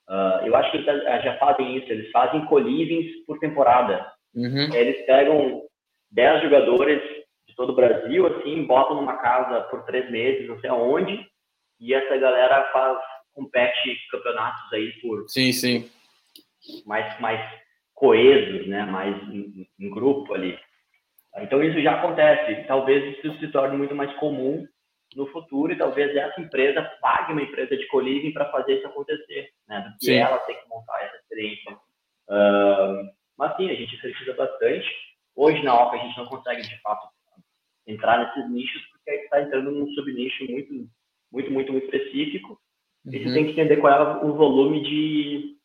[0.09, 4.11] uh, eu acho que eles já fazem isso, eles fazem colivings por temporada.
[4.33, 4.73] Uhum.
[4.73, 5.68] Eles pegam
[6.11, 7.01] 10 jogadores
[7.47, 11.25] de todo o Brasil, assim, botam numa casa por três meses, não sei aonde,
[11.79, 12.97] e essa galera faz,
[13.33, 15.29] compete campeonatos aí por...
[15.29, 15.89] Sim, sim.
[16.85, 17.39] Mais, mais
[17.93, 20.57] coesos, né, mais em, em grupo ali.
[21.37, 22.65] Então isso já acontece.
[22.67, 24.67] Talvez isso se torne muito mais comum
[25.15, 29.49] no futuro e talvez essa empresa pague uma empresa de co-living para fazer isso acontecer,
[29.67, 29.81] né?
[29.81, 31.73] Do que ela tem que montar essa experiência.
[32.29, 34.87] Uh, mas sim, a gente precisa bastante.
[35.39, 37.07] Hoje na OCA a gente não consegue de fato
[37.87, 40.73] entrar nesses nichos porque aí está entrando num subnicho muito,
[41.31, 42.59] muito, muito, muito específico.
[43.05, 43.13] Uhum.
[43.13, 45.55] E você tem que entender qual é o volume de,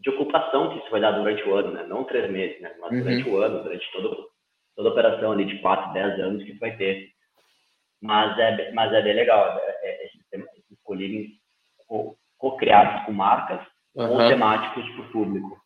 [0.00, 1.84] de ocupação que isso vai dar durante o ano, né?
[1.84, 2.74] Não três meses, né?
[2.80, 2.98] Mas uhum.
[2.98, 4.28] durante o ano, durante todo,
[4.74, 7.12] toda a operação ali de 4, 10 anos que vai ter.
[8.00, 11.30] Mas é, mas é bem legal, é, é, esses colírios
[12.36, 13.64] co-criados com marcas
[13.94, 14.10] uhum.
[14.10, 15.62] ou temáticos para o público.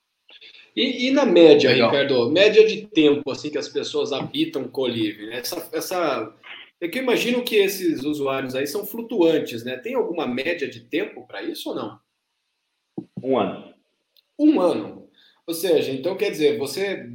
[0.76, 1.90] E, e, na média, legal.
[1.90, 5.38] Ricardo, média de tempo assim que as pessoas habitam Coliving, né?
[5.38, 6.36] essa, essa
[6.78, 9.78] é que eu imagino que esses usuários aí são flutuantes, né?
[9.78, 11.98] Tem alguma média de tempo para isso ou não?
[13.22, 13.74] Um ano.
[14.38, 15.08] Um ano.
[15.46, 17.08] Ou seja, então quer dizer, você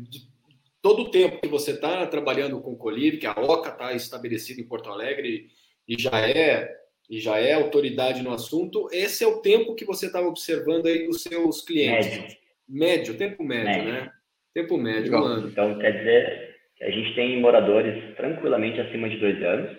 [0.82, 4.60] todo o tempo que você está trabalhando com o Colib, que a OCA está estabelecida
[4.60, 5.52] em Porto Alegre
[5.88, 10.06] e já é e já é autoridade no assunto, esse é o tempo que você
[10.06, 12.08] estava observando aí dos seus clientes.
[12.08, 12.41] Médio.
[12.72, 13.94] Médio, tempo médio, médio.
[13.94, 14.12] né?
[14.54, 15.48] Tempo médio, um ano.
[15.50, 19.78] Então, quer dizer que a gente tem moradores tranquilamente acima de dois anos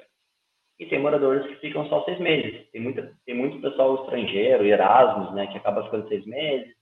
[0.79, 2.69] e tem moradores que ficam só seis meses.
[2.71, 6.75] Tem, muita, tem muito pessoal estrangeiro, Erasmus, né, que acaba ficando seis meses.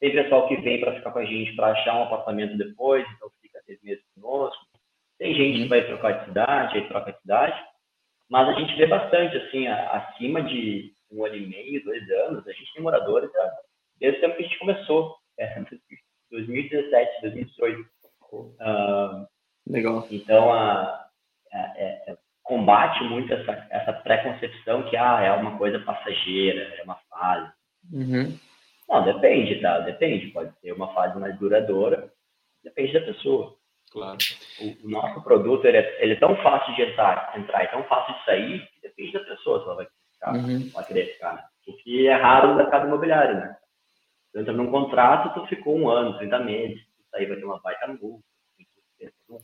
[0.00, 3.28] Tem pessoal que vem para ficar com a gente para achar um apartamento depois, então
[3.68, 4.64] seis meses conosco.
[5.18, 5.68] Tem gente que uhum.
[5.68, 7.60] vai trocar de cidade, aí troca de cidade,
[8.30, 12.52] mas a gente vê bastante, assim, acima de um ano e meio, dois anos, a
[12.52, 13.30] gente tem moradores
[13.98, 15.64] desde o tempo que a gente começou, é,
[16.30, 17.88] 2017, 2018.
[18.32, 19.26] Uh,
[19.68, 20.06] Legal.
[20.10, 21.08] Então, a,
[21.52, 26.62] a, a, é, é, combate muito essa, essa pré-concepção que ah, é uma coisa passageira,
[26.78, 27.52] é uma fase.
[27.92, 28.38] Uhum.
[28.88, 29.80] Não, depende, tá?
[29.80, 30.28] Depende.
[30.28, 32.10] Pode ser uma fase mais duradoura,
[32.64, 33.56] depende da pessoa.
[33.92, 34.18] Claro.
[34.60, 37.82] O, o nosso produto ele é, ele é, tão fácil de entrar, entrar e tão
[37.84, 40.70] fácil de sair, que depende da pessoa se ela vai ficar, uhum.
[40.70, 41.34] vai querer ficar.
[41.34, 41.44] Né?
[41.68, 43.56] O que é raro no mercado imobiliário, né?
[44.32, 47.60] Tu entra num contrato, tu ficou um ano, 30 meses, isso aí vai ter uma
[47.60, 48.24] baita multa,
[49.30, 49.38] um,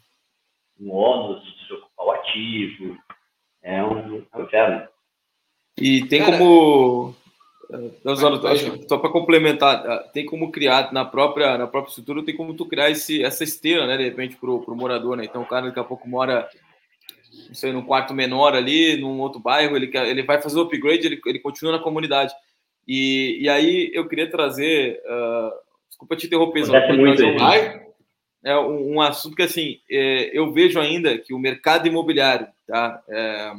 [0.81, 2.99] um ônus de desocupar o ativo,
[3.63, 4.89] é um, é um inferno.
[5.77, 7.17] E tem Cara, como
[8.89, 12.67] só para complementar, ah, tem como criar na própria, na própria estrutura, tem como tu
[12.67, 15.25] criar esse, essa esteira, né, de repente, para o morador, né?
[15.25, 16.49] Então o cara daqui a pouco mora,
[17.49, 20.63] não sei, num quarto menor ali, num outro bairro, ele, quer, ele vai fazer o
[20.63, 22.33] upgrade, ele, ele continua na comunidade.
[22.87, 25.53] E, e aí eu queria trazer, uh,
[25.89, 27.07] desculpa te interromper, Zé, um,
[28.45, 33.03] é um, um, assunto que assim, é, eu vejo ainda que o mercado imobiliário, tá?
[33.09, 33.53] É,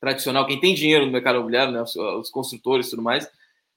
[0.00, 3.28] tradicional, quem tem dinheiro no mercado imobiliário, né, os, os construtores e tudo mais,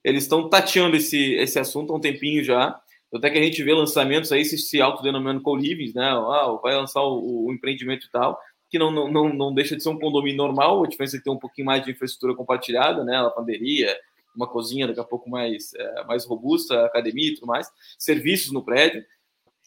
[0.03, 2.79] eles estão tateando esse, esse assunto há um tempinho já.
[3.13, 6.05] Até que a gente vê lançamentos aí se, se autodenominando co-livings, né?
[6.05, 9.89] Ah, vai lançar o, o, empreendimento e tal, que não, não, não deixa de ser
[9.89, 13.19] um condomínio normal, a diferença é que tem um pouquinho mais de infraestrutura compartilhada, né?
[13.19, 13.97] Lavanderia,
[14.35, 18.63] uma cozinha daqui a pouco mais, é, mais robusta, academia e tudo mais, serviços no
[18.63, 19.03] prédio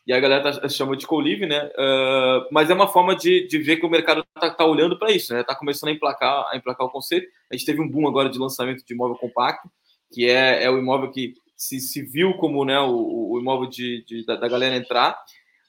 [0.07, 1.67] e a galera tá, chama de co-live, né?
[1.67, 5.13] Uh, mas é uma forma de, de ver que o mercado está tá olhando para
[5.13, 5.43] isso, né?
[5.43, 7.29] Está começando a emplacar, a emplacar o conceito.
[7.51, 9.71] A gente teve um boom agora de lançamento de imóvel compacto,
[10.13, 14.05] que é, é o imóvel que se, se viu como né, o, o imóvel de,
[14.05, 15.17] de da, da, galera entrar.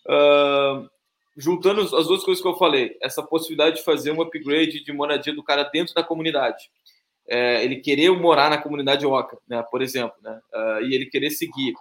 [0.07, 0.89] Uh,
[1.37, 5.33] juntando as duas coisas que eu falei, essa possibilidade de fazer um upgrade de moradia
[5.33, 6.71] do cara dentro da comunidade.
[7.27, 11.29] É, ele querer morar na comunidade Oca, né, por exemplo, né, uh, e ele querer
[11.29, 11.73] seguir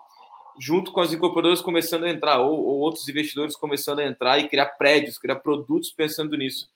[0.59, 4.49] junto com as incorporadoras começando a entrar, ou, ou, outros investidores começando a entrar e
[4.49, 6.69] criar prédios, criar produtos pensando nisso.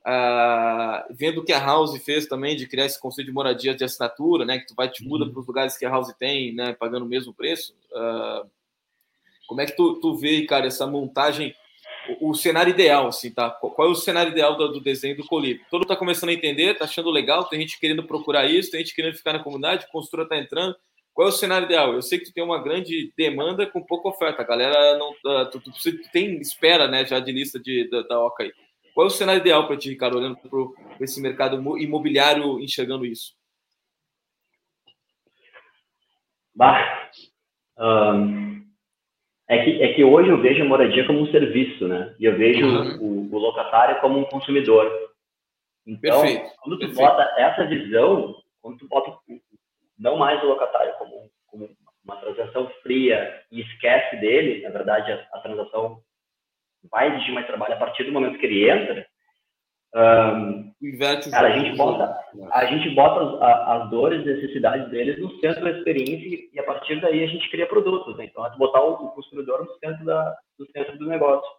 [0.00, 3.84] Uh, vendo o que a House fez também de criar esse conceito de moradia de
[3.84, 5.32] assinatura, né, que tu vai te muda uhum.
[5.32, 7.74] para os lugares que a House tem, né, pagando o mesmo preço.
[7.92, 8.48] Uh,
[9.46, 11.54] como é que tu, tu vê, cara, essa montagem,
[12.08, 13.50] o, o, cenário ideal, assim, tá?
[13.50, 15.60] Qual é o cenário ideal do, do desenho do Colib?
[15.70, 18.94] Todo tá começando a entender, tá achando legal, tem gente querendo procurar isso, tem gente
[18.94, 20.76] querendo ficar na comunidade, construtora tá entrando,
[21.12, 21.92] qual é o cenário ideal?
[21.92, 24.42] Eu sei que tu tem uma grande demanda com pouca oferta.
[24.42, 25.12] A galera não.
[25.26, 28.52] Ah, tu, tu, tu tem espera, né, já de lista de, da, da OCA aí.
[28.94, 33.34] Qual é o cenário ideal para ti, Ricardo, olhando para esse mercado imobiliário enxergando isso?
[36.54, 37.10] Bah,
[37.78, 38.59] um,
[39.50, 42.14] é, que, é que hoje eu vejo a moradia como um serviço, né?
[42.20, 43.28] E eu vejo uhum.
[43.30, 44.88] o, o locatário como um consumidor.
[45.84, 46.54] Então, Perfeito.
[46.62, 47.00] quando tu Perfeito.
[47.00, 49.12] bota essa visão, quando tu bota
[49.98, 51.68] não mais o locatário como, como
[52.04, 56.00] uma transação fria e esquece dele, na verdade, a, a transação
[56.88, 59.04] vai exigir mais trabalho a partir do momento que ele entra,
[59.92, 60.72] um,
[61.30, 62.20] cara, a gente bota,
[62.52, 66.62] a gente bota as, as dores e necessidades deles no centro da experiência e a
[66.62, 68.16] partir daí a gente cria produtos.
[68.16, 68.26] Né?
[68.26, 71.50] Então, é botar o, o consumidor no centro, da, no centro do negócio.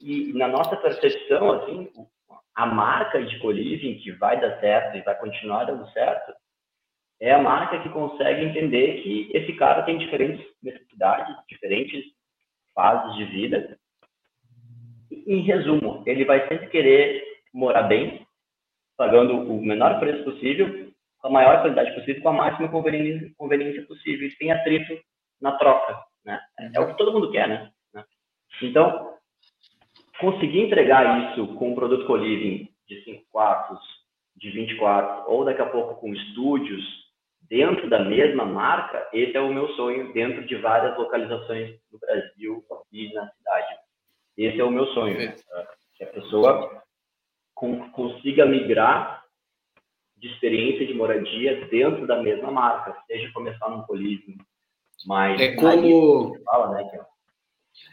[0.00, 1.90] E na nossa percepção, assim,
[2.54, 6.32] a marca de Coliving que vai dar certo e vai continuar dando certo
[7.20, 12.04] é a marca que consegue entender que esse cara tem diferentes necessidades, diferentes
[12.74, 13.78] fases de vida
[15.28, 18.26] em resumo, ele vai sempre querer morar bem,
[18.96, 24.30] pagando o menor preço possível, com a maior qualidade possível, com a máxima conveniência, possível,
[24.38, 24.98] sem atrito
[25.40, 26.00] na troca.
[26.24, 26.40] Né?
[26.74, 27.70] É o que todo mundo quer, né?
[28.62, 29.14] Então,
[30.18, 33.78] conseguir entregar isso com um produto co-living de 5 quartos,
[34.36, 36.82] de 20 quartos, ou daqui a pouco com estúdios
[37.48, 42.64] dentro da mesma marca, esse é o meu sonho dentro de várias localizações do Brasil
[42.92, 43.87] e na cidade.
[44.38, 45.18] Esse é o meu sonho.
[45.18, 45.34] Né?
[45.96, 46.80] Que a pessoa
[47.92, 49.24] consiga migrar
[50.16, 54.36] de experiência de moradia dentro da mesma marca, seja começar num colírio
[55.04, 55.40] mais...
[55.40, 56.38] É como...
[56.44, 57.04] Fala, né,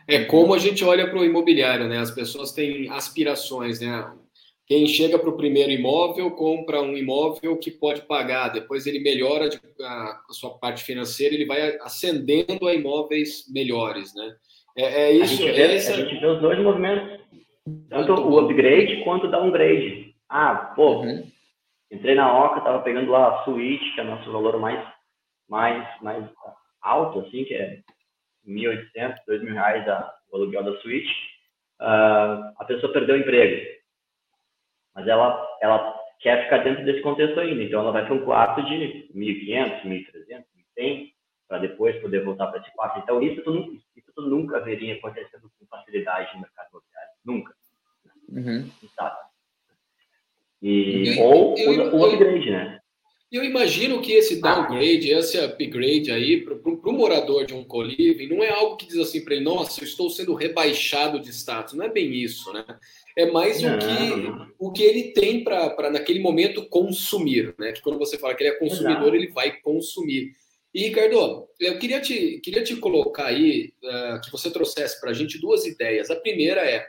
[0.07, 0.15] é...
[0.15, 1.97] é como a gente olha para o imobiliário, né?
[1.97, 4.15] As pessoas têm aspirações, né?
[4.67, 9.47] Quem chega para o primeiro imóvel compra um imóvel que pode pagar, depois ele melhora
[9.79, 14.35] a, sua parte financeira, ele vai ascendendo a imóveis melhores, né?
[14.75, 15.43] É, é isso.
[15.43, 15.93] A gente, vê, é essa...
[15.93, 17.19] a gente vê os dois movimentos,
[17.89, 20.13] tanto o upgrade quanto o downgrade.
[20.29, 21.25] Ah, pô, uhum.
[21.91, 24.85] entrei na Oca, tava pegando lá a suíte, que é o nosso valor mais,
[25.47, 26.23] mais, mais
[26.81, 27.79] alto, assim, que é
[28.47, 31.11] 1.800, 2.000 reais a, o aluguel da suíte.
[31.79, 33.75] Uh, a pessoa perdeu o emprego,
[34.93, 38.63] mas ela, ela quer ficar dentro desse contexto ainda, então ela vai para um quarto
[38.63, 40.43] de 1.500, 1.300,
[40.77, 41.14] 1.100,
[41.47, 42.99] para depois poder voltar para esse quarto.
[42.99, 47.11] Então, isso tu, isso tu nunca veria acontecendo com facilidade no mercado imobiliário.
[47.23, 47.55] Nunca.
[48.29, 48.69] Uhum.
[48.95, 49.25] Sabe?
[50.61, 52.79] E, ou eu, o, upgrade, né?
[53.31, 58.43] Eu imagino que esse downgrade, esse upgrade aí, para o morador de um coliving, não
[58.43, 61.73] é algo que diz assim para ele, nossa, eu estou sendo rebaixado de status.
[61.73, 62.63] Não é bem isso, né?
[63.17, 63.75] É mais não.
[63.75, 67.71] o, que, o que ele tem para, naquele momento, consumir, né?
[67.71, 69.15] Que quando você fala que ele é consumidor, Exato.
[69.15, 70.31] ele vai consumir.
[70.75, 75.13] E, Ricardo, eu queria te, queria te colocar aí, uh, que você trouxesse para a
[75.13, 76.11] gente duas ideias.
[76.11, 76.85] A primeira é,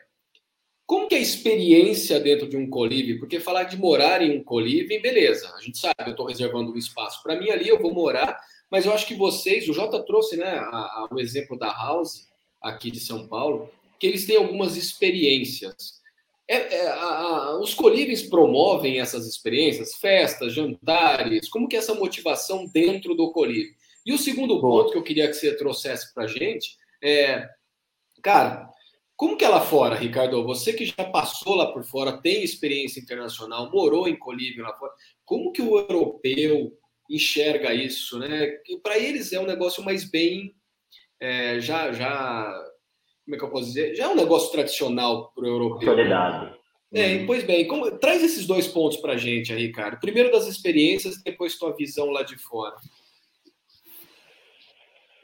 [0.84, 3.20] como que é a experiência dentro de um colívio?
[3.20, 6.76] Porque falar de morar em um colívio, beleza, a gente sabe, eu estou reservando um
[6.76, 8.36] espaço para mim ali, eu vou morar,
[8.68, 12.26] mas eu acho que vocês, o Jota trouxe né, a, a, o exemplo da House,
[12.60, 13.70] aqui de São Paulo,
[14.00, 16.02] que eles têm algumas experiências.
[16.48, 22.66] É, é, a, os colíveis promovem essas experiências, festas, jantares, como que é essa motivação
[22.66, 23.74] dentro do colívio?
[24.04, 27.48] E o segundo ponto que eu queria que você trouxesse para a gente é,
[28.22, 28.68] cara,
[29.16, 30.44] como que é lá fora, Ricardo?
[30.44, 34.92] Você que já passou lá por fora, tem experiência internacional, morou em colívio lá fora,
[35.24, 36.76] como que o europeu
[37.08, 38.58] enxerga isso, né?
[38.82, 40.54] Para eles é um negócio mais bem,
[41.18, 42.52] é, já, já
[43.26, 43.96] como é que eu posso dizer?
[43.96, 45.88] Já é um negócio tradicional para o europeu.
[45.88, 46.54] Soledade.
[46.94, 49.96] É, pois bem, como, traz esses dois pontos para a gente aí, cara.
[49.96, 52.76] Primeiro das experiências depois tua visão lá de fora.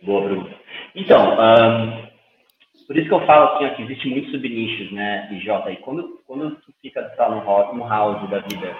[0.03, 0.61] Boa pergunta.
[0.97, 2.09] Então, um,
[2.89, 5.71] por isso que eu falo assim, ó, que existe muitos subnichos, né, Jota?
[5.71, 8.77] E quando, quando tu fica tá, no house da vida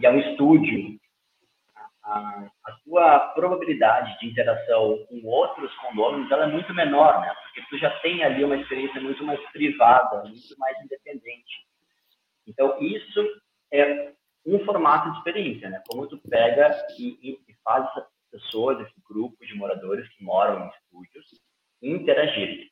[0.00, 1.00] e é um estúdio
[2.04, 7.32] a, a tua probabilidade de interação com outros condôminos ela é muito menor, né?
[7.42, 11.66] Porque tu já tem ali uma experiência muito mais privada, muito mais independente.
[12.46, 13.40] Então, isso
[13.72, 14.12] é
[14.44, 15.82] um formato de experiência, né?
[15.88, 20.68] Como tu pega e, e faz essas pessoas, esse grupo de moradores que moram em
[20.68, 21.26] estúdios,
[21.80, 22.70] interagirem.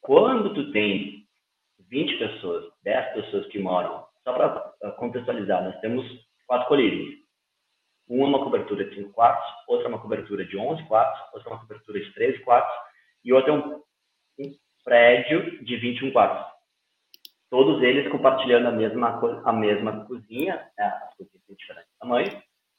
[0.00, 1.26] Quando tu tem
[1.90, 6.06] 20 pessoas, 10 pessoas que moram, só para contextualizar, nós temos
[6.46, 7.23] quatro colírios
[8.08, 11.50] uma é uma cobertura de 5 quartos, outra é uma cobertura de 11 quartos, outra
[11.50, 12.74] é uma cobertura de 13 quartos
[13.24, 13.82] e outra é um,
[14.38, 16.52] um prédio de 21 quartos.
[17.48, 22.36] Todos eles compartilhando a mesma, a mesma cozinha, né, as cozinhas têm diferentes tamanhos,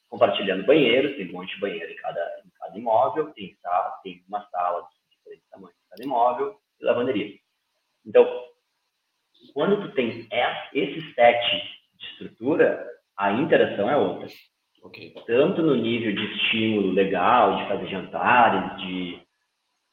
[0.08, 4.22] compartilhando banheiros, tem um monte de banheiro em cada, em cada imóvel, tem, sala, tem
[4.28, 7.38] uma sala de diferentes tamanhos em cada imóvel e lavanderia.
[8.04, 8.24] Então,
[9.52, 10.28] quando tu tem
[10.72, 14.28] esse set de estrutura, a interação é outra.
[14.86, 15.12] Okay.
[15.26, 19.20] Tanto no nível de estímulo legal, de fazer jantares, de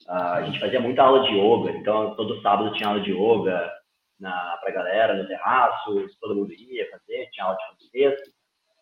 [0.08, 3.72] uh, a gente fazia muita aula de yoga, então todo sábado tinha aula de yoga,
[4.20, 8.22] para a galera no terraço, todo mundo ia fazer, tinha aula de francês,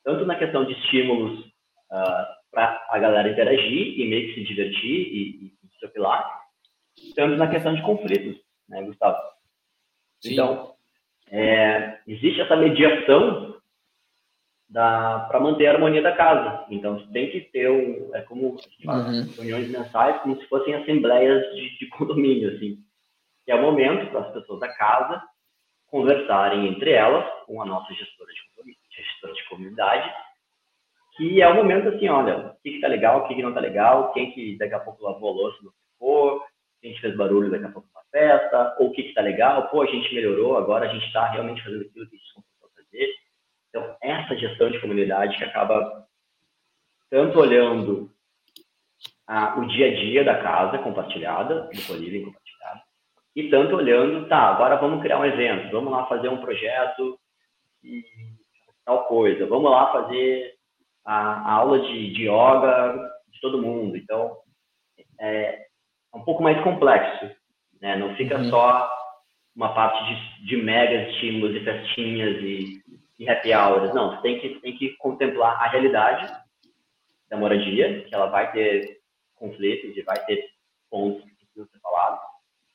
[0.03, 4.43] tanto na questão de estímulos uh, ah, para a galera interagir e meio que se
[4.43, 6.41] divertir e, e se opilar,
[7.16, 8.38] tanto na questão de conflitos,
[8.68, 9.18] né, Gustavo?
[10.20, 10.34] Sim.
[10.34, 10.76] Então,
[11.32, 13.51] é, existe essa mediação
[14.74, 16.65] para manter a harmonia da casa.
[16.69, 19.34] Então, tem que ter um, é como uhum.
[19.36, 22.78] reuniões mensais, como se fossem assembleias de, de condomínio, assim.
[23.45, 25.22] Que é o momento para as pessoas da casa
[25.88, 30.09] conversarem entre elas com a nossa gestora de, gestora de comunidade,
[31.17, 33.59] que é o momento assim, olha, o que está legal, o que, que não está
[33.59, 36.41] legal, quem que daqui a pouco lavou a louça no for,
[36.82, 39.82] quem que fez barulho daqui a pouco na festa, ou o que está legal, pô,
[39.82, 42.82] a gente melhorou, agora a gente está realmente fazendo aquilo que a gente começou a
[42.82, 43.09] fazer.
[43.72, 46.05] Então, essa gestão de comunidade que acaba
[47.09, 48.11] tanto olhando
[49.26, 52.82] a, o dia a dia da casa compartilhada, do colíving compartilhado,
[53.34, 57.17] e tanto olhando, tá, agora vamos criar um evento, vamos lá fazer um projeto
[57.82, 58.03] e
[58.84, 60.53] tal coisa, vamos lá fazer
[61.05, 62.93] a, a aula de, de yoga
[63.32, 63.95] de todo mundo.
[63.95, 64.38] Então,
[65.17, 65.65] é,
[66.13, 67.32] é um pouco mais complexo,
[67.82, 67.95] né?
[67.95, 68.49] Não fica uhum.
[68.49, 68.91] só
[69.55, 72.82] uma parte de, de mega estímulos e festinhas e,
[73.22, 73.93] e happy hours.
[73.93, 76.28] Não, você tem que, tem que contemplar a realidade
[77.30, 78.99] da moradia, que ela vai ter
[79.36, 80.49] conflitos e vai ter
[80.89, 82.19] pontos que precisam ser falados,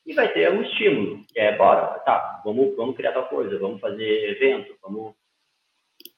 [0.05, 3.81] e vai ter um estímulo, que é, bora, tá, vamos, vamos criar tal coisa, vamos
[3.81, 5.13] fazer evento, vamos...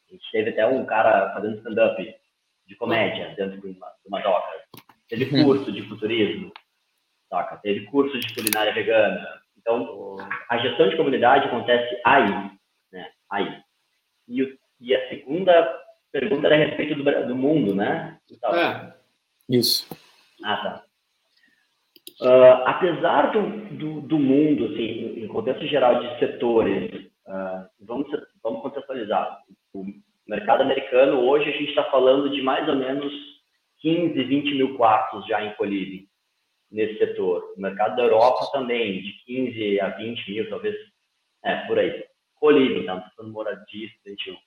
[0.08, 2.16] A gente teve até um cara fazendo stand-up
[2.68, 4.48] de comédia dentro de uma, de uma doca.
[5.08, 5.44] Teve uhum.
[5.44, 6.52] curso de futurismo,
[7.30, 7.58] saca?
[7.58, 9.42] Teve curso de culinária vegana.
[9.58, 10.18] Então,
[10.48, 12.52] a gestão de comunidade acontece aí,
[12.92, 13.12] né?
[13.30, 13.59] Aí.
[14.30, 15.80] E, o, e a segunda
[16.12, 18.18] pergunta era a respeito do, do mundo, né?
[18.32, 18.94] Então, é,
[19.50, 19.90] isso.
[20.44, 20.84] Ah, tá.
[22.22, 23.42] Uh, apesar do,
[23.78, 28.08] do, do, mundo, assim, em contexto geral de setores, uh, vamos,
[28.44, 29.40] vamos contextualizar.
[29.74, 29.86] O
[30.28, 33.12] mercado americano, hoje a gente está falando de mais ou menos
[33.80, 36.08] 15, 20 mil quartos já em coliving
[36.70, 37.54] nesse setor.
[37.58, 40.76] O mercado da Europa também, de 15 a 20 mil, talvez,
[41.44, 42.04] é, por aí.
[42.40, 42.94] Colíving, tá?
[42.94, 44.38] Não estou falando moradia estudantil.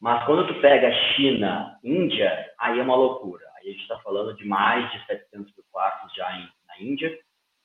[0.00, 3.44] Mas quando tu pega China, Índia, aí é uma loucura.
[3.56, 7.18] Aí a gente está falando de mais de 700 mil quartos já em, na Índia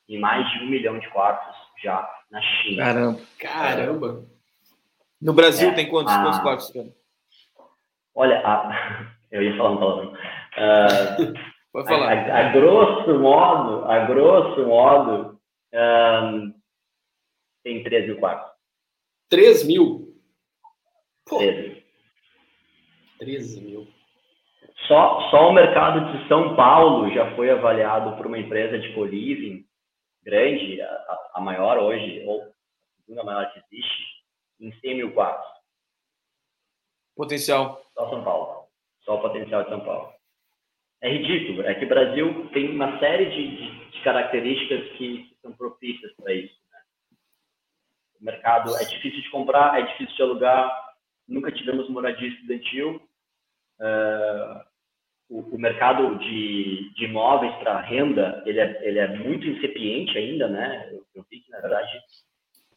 [0.08, 2.84] e mais de um milhão de quartos já na China.
[2.84, 3.20] Caramba!
[3.40, 4.26] Caramba!
[5.22, 6.22] No Brasil é, tem quantos, a...
[6.22, 6.74] quantos quartos?
[8.16, 9.14] Olha, a...
[9.32, 10.14] eu ia falar um palavrão.
[10.14, 12.12] Uh, Pode falar.
[12.12, 15.40] A, a, a, grosso modo, a grosso modo,
[15.74, 16.54] um,
[17.64, 18.51] tem 13 mil quartos.
[19.32, 20.14] 3 mil?
[21.26, 21.38] Pô.
[21.38, 21.84] 13.
[23.18, 23.88] 13 mil.
[24.88, 29.66] Só, só o mercado de São Paulo já foi avaliado por uma empresa de co-living
[30.24, 32.52] grande, a, a, maior hoje, ou a
[33.02, 34.04] segunda maior que existe,
[34.60, 35.50] em 100 mil quartos.
[37.16, 37.82] Potencial.
[37.94, 38.68] Só São Paulo.
[39.02, 40.14] Só o potencial de São Paulo
[41.02, 41.64] é ridículo.
[41.64, 46.34] É que o Brasil tem uma série de, de, de características que são propícias para
[46.34, 46.61] isso.
[48.22, 50.94] O mercado é difícil de comprar, é difícil de alugar,
[51.28, 53.02] nunca tivemos moradia estudantil.
[53.80, 54.62] Uh,
[55.28, 60.48] o, o, mercado de, de imóveis para renda, ele é, ele é muito incipiente ainda,
[60.48, 60.90] né?
[60.92, 61.90] Eu, eu vi que, na verdade,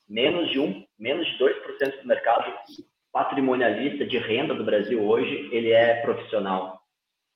[0.09, 2.51] menos de um, menos de 2% do mercado
[3.13, 6.81] patrimonialista de renda do Brasil hoje, ele é profissional.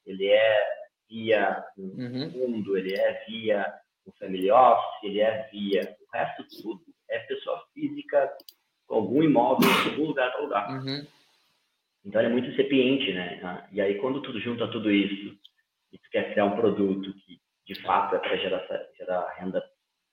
[0.07, 0.67] Ele é
[1.11, 2.31] via um uhum.
[2.33, 3.71] fundo, ele é via
[4.07, 8.31] o family office, ele é via o resto tudo é pessoa física
[8.87, 10.71] com algum imóvel em algum lugar para alugar.
[10.71, 11.07] Uhum.
[12.05, 13.41] Então ele é muito incipiente, né?
[13.43, 15.37] Ah, e aí quando tu junta tudo isso
[15.93, 19.63] e tu quer criar um produto que de fato é para gerar, gerar renda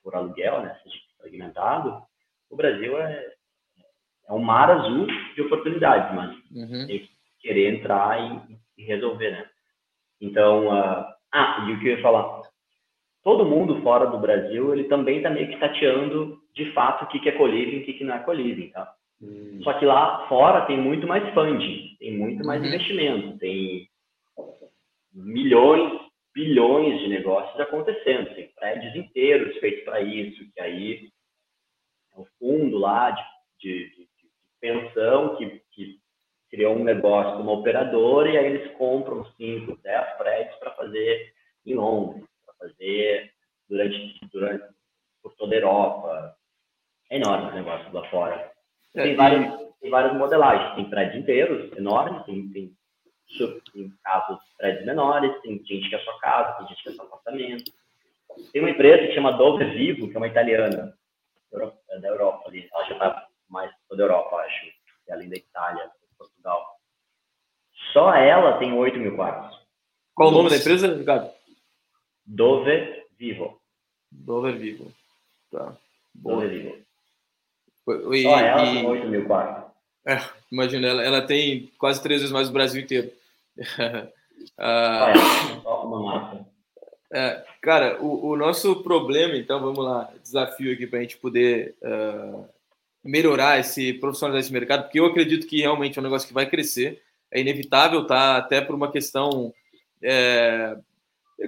[0.02, 0.78] por aluguel, né?
[0.82, 2.02] Seja fragmentado,
[2.50, 3.34] o Brasil é,
[4.28, 6.86] é um mar azul de oportunidades, mas uhum.
[6.86, 9.50] tem que querer entrar e, e resolver, né?
[10.20, 12.42] Então, uh, ah, e o que eu ia falar?
[13.26, 17.18] Todo mundo fora do Brasil, ele também está meio que tateando de fato o que,
[17.18, 18.94] que é coliving e o que, que não é coliving, tá?
[19.20, 19.58] Hum.
[19.64, 22.68] Só que lá fora tem muito mais funding, tem muito mais uhum.
[22.68, 23.88] investimento, tem
[25.12, 26.00] milhões,
[26.32, 31.08] bilhões de negócios acontecendo, tem prédios inteiros feitos para isso, que aí
[32.14, 33.24] é um fundo lá de,
[33.58, 35.98] de, de, de pensão que, que
[36.48, 41.34] criou um negócio de uma operadora e aí eles compram 5, 10 prédios para fazer
[41.66, 42.24] em Londres,
[42.58, 43.32] fazer
[43.68, 44.64] durante, durante
[45.22, 46.36] por toda a Europa.
[47.10, 48.52] É enorme o negócio lá fora.
[48.94, 52.76] É, tem, várias, tem várias modelagens, tem prédios inteiros, enormes, tem, tem,
[53.72, 57.04] tem casos prédios menores, tem gente que é sua casa, tem gente que é seu
[57.04, 57.72] apartamento.
[58.52, 60.96] Tem uma empresa que chama Dove Vivo, que é uma italiana.
[61.90, 62.68] é da Europa ali.
[62.72, 64.66] Ela já está mais toda a Europa, acho.
[65.10, 66.76] Além da Itália, Portugal.
[67.92, 69.56] Só ela tem 8 mil quartos.
[70.14, 71.30] Qual o nome da empresa, Ricardo?
[72.26, 73.60] Dove Vivo.
[74.10, 74.92] Dove Vivo.
[75.50, 75.76] Tá.
[76.14, 76.76] Dove Vivo.
[78.12, 78.74] E, Só ela e...
[78.74, 79.70] tem 8 mil quartos.
[80.04, 80.20] É,
[80.50, 83.10] imagina, ela, ela tem quase três vezes mais o Brasil inteiro.
[84.58, 85.12] ah.
[87.12, 91.74] É, cara, o, o, nosso problema, então, vamos lá, desafio aqui para a gente poder
[91.82, 92.44] uh,
[93.02, 96.46] melhorar esse, profissionalizar esse mercado, porque eu acredito que realmente é um negócio que vai
[96.46, 97.00] crescer,
[97.30, 98.36] é inevitável, tá?
[98.36, 99.52] Até por uma questão
[100.02, 100.76] é,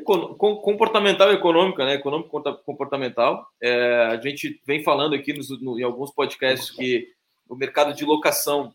[0.04, 1.94] comportamental e econômica, né?
[1.94, 3.46] Econômico comportamental.
[3.60, 7.08] É, a gente vem falando aqui nos, no, em alguns podcasts que
[7.48, 8.74] o mercado de locação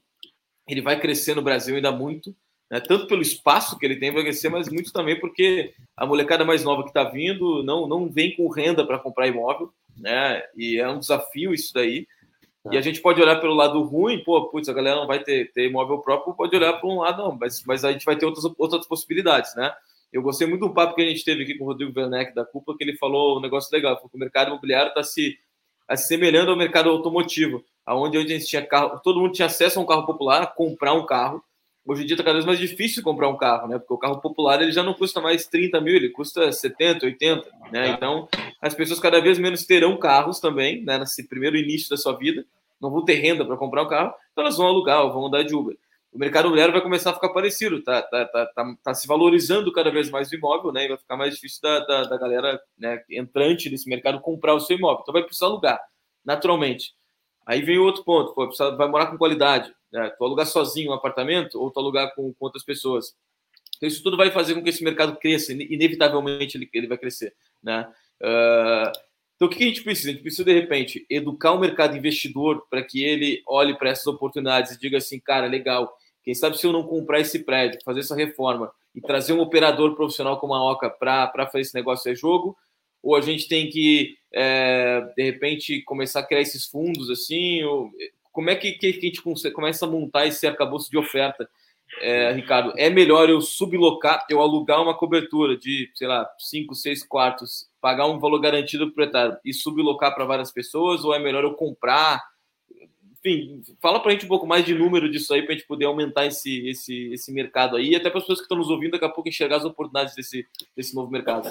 [0.68, 2.36] ele vai crescer no Brasil ainda muito,
[2.72, 2.80] né?
[2.80, 6.64] tanto pelo espaço que ele tem vai crescer, mas muito também porque a molecada mais
[6.64, 10.42] nova que está vindo não, não vem com renda para comprar imóvel, né?
[10.56, 12.08] E é um desafio isso daí.
[12.72, 15.52] E a gente pode olhar pelo lado ruim, pô, putz, a galera não vai ter,
[15.52, 18.26] ter imóvel próprio, pode olhar para um lado, não, mas, mas a gente vai ter
[18.26, 19.72] outras, outras possibilidades, né?
[20.14, 22.46] Eu gostei muito do papo que a gente teve aqui com o Rodrigo Werneck da
[22.46, 25.40] Cúpula, que ele falou um negócio legal, que o mercado imobiliário está se
[25.88, 29.88] assemelhando ao mercado automotivo, aonde a gente tinha carro, todo mundo tinha acesso a um
[29.88, 31.44] carro popular, comprar um carro.
[31.84, 33.80] Hoje em dia está cada vez mais difícil comprar um carro, né?
[33.80, 37.50] Porque o carro popular ele já não custa mais 30 mil, ele custa 70, 80,
[37.72, 37.90] né?
[37.90, 38.30] Então
[38.62, 41.00] as pessoas cada vez menos terão carros também, né?
[41.00, 42.46] Nesse primeiro início da sua vida,
[42.80, 45.56] não vão ter renda para comprar um carro, então elas vão alugar, vão andar de
[45.56, 45.76] Uber
[46.14, 49.74] o mercado imobiliário vai começar a ficar parecido, tá, tá, tá, tá, tá se valorizando
[49.74, 50.86] cada vez mais o imóvel, né?
[50.86, 54.60] E vai ficar mais difícil da, da, da, galera né, entrante nesse mercado comprar o
[54.60, 55.00] seu imóvel.
[55.02, 55.82] Então vai precisar alugar,
[56.24, 56.94] naturalmente.
[57.46, 58.48] Aí vem outro ponto, pô,
[58.78, 59.74] vai morar com qualidade.
[59.92, 60.10] Né?
[60.12, 63.16] Tu alugar sozinho um apartamento ou tu alugar com, com outras pessoas.
[63.76, 67.36] Então isso tudo vai fazer com que esse mercado cresça, inevitavelmente ele, ele vai crescer,
[67.62, 67.92] né?
[68.22, 68.92] Uh,
[69.36, 70.10] então, o que a gente precisa?
[70.10, 74.08] A gente precisa, de repente, educar o mercado investidor para que ele olhe para essas
[74.08, 75.94] oportunidades e diga assim, cara, legal,
[76.24, 79.96] quem sabe se eu não comprar esse prédio, fazer essa reforma e trazer um operador
[79.96, 82.58] profissional como a Oca para fazer esse negócio é jogo?
[83.02, 87.62] Ou a gente tem que, é, de repente, começar a criar esses fundos assim?
[87.64, 87.92] Ou,
[88.32, 91.50] como é que, que, a gente consegue, começa a montar esse arcabouço de oferta?
[92.02, 97.04] É, Ricardo, é melhor eu sublocar, eu alugar uma cobertura de, sei lá, 5, 6
[97.04, 101.04] quartos, pagar um valor garantido para o proprietário e sublocar para várias pessoas?
[101.04, 102.24] Ou é melhor eu comprar?
[103.26, 105.68] Enfim, fala para a gente um pouco mais de número disso aí, para a gente
[105.68, 108.70] poder aumentar esse, esse, esse mercado aí, e até para as pessoas que estão nos
[108.70, 110.46] ouvindo, daqui a pouco enxergar as oportunidades desse,
[110.76, 111.50] desse novo mercado.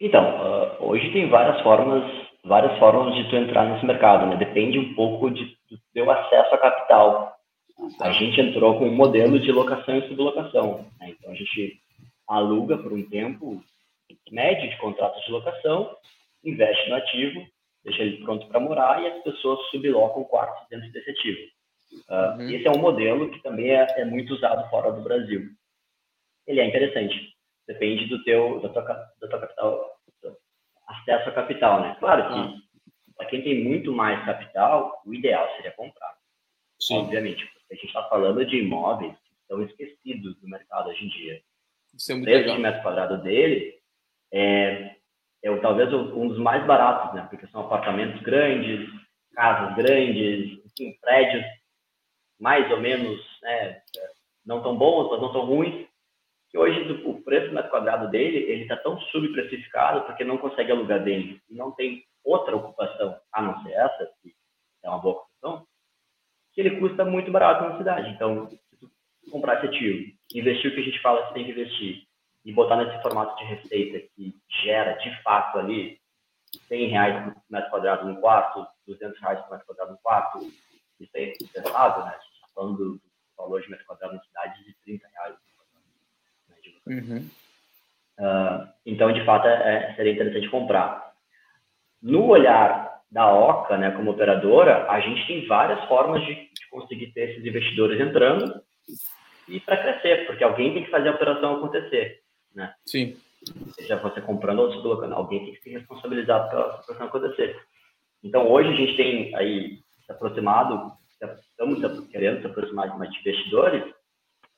[0.00, 2.02] Então, uh, hoje tem várias formas,
[2.44, 4.36] várias formas de tu entrar nesse mercado, né?
[4.36, 7.36] Depende um pouco de, do teu acesso a capital.
[8.00, 10.86] A gente entrou com um modelo de locação e sublocação.
[10.98, 11.10] Né?
[11.10, 11.80] Então, a gente
[12.26, 13.62] aluga por um tempo
[14.30, 15.96] médio de contratos de locação,
[16.42, 17.46] investe no ativo
[17.84, 21.40] deixa ele pronto para morar e as pessoas sublocam quartos dentro desse ativo.
[22.08, 22.50] Uh, uhum.
[22.50, 25.48] Esse é um modelo que também é, é, muito usado fora do Brasil.
[26.46, 27.34] Ele é interessante.
[27.66, 29.90] Depende do teu, da tua, da tua capital,
[30.86, 31.96] acesso a capital, né?
[31.98, 32.64] Claro que
[33.16, 36.14] para quem tem muito mais capital, o ideal seria comprar.
[36.80, 36.98] Sim.
[36.98, 41.08] Obviamente, porque a gente está falando de imóveis que estão esquecidos do mercado hoje em
[41.08, 41.40] dia.
[41.94, 43.78] Isso é muito o preço de metro quadrado dele
[44.32, 44.96] é
[45.44, 47.26] é talvez um dos mais baratos, né?
[47.28, 48.88] Porque são apartamentos grandes,
[49.34, 51.44] casas grandes, enfim, prédios
[52.40, 53.82] mais ou menos, né,
[54.44, 55.86] não tão bons, mas não tão ruins.
[56.50, 61.02] Que hoje o preço metro quadrado dele ele está tão subprecificado porque não consegue alugar
[61.02, 64.32] dele e não tem outra ocupação a não ser essa que
[64.82, 65.66] é uma boa ocupação,
[66.52, 68.10] que ele custa muito barato na cidade.
[68.10, 68.90] Então, se tu
[69.32, 72.06] comprar esse ativo, investir o que a gente fala que tem que investir
[72.44, 75.98] e botar nesse formato de receita que gera, de fato, ali
[76.68, 80.38] 100 reais por metro quadrado no quarto, 200 reais por metro quadrado no quarto,
[81.00, 82.10] isso é impensável, né?
[82.10, 83.00] A gente está falando do
[83.36, 85.36] valor de metro quadrado na cidade de 30 reais.
[86.86, 87.30] Né, uhum.
[88.16, 91.12] Uh, então, de fato, é, é, seria interessante comprar.
[92.00, 97.12] No olhar da OCA, né, como operadora, a gente tem várias formas de, de conseguir
[97.12, 98.62] ter esses investidores entrando
[99.48, 102.23] e para crescer, porque alguém tem que fazer a operação acontecer
[102.54, 102.74] né?
[102.86, 103.16] Sim.
[103.72, 107.60] Seja você comprando ou colocando, alguém tem que se responsabilizar pela situação acontecer.
[108.22, 110.92] Então, hoje a gente tem aí se aproximado,
[111.50, 113.84] estamos querendo se aproximar de mais investidores,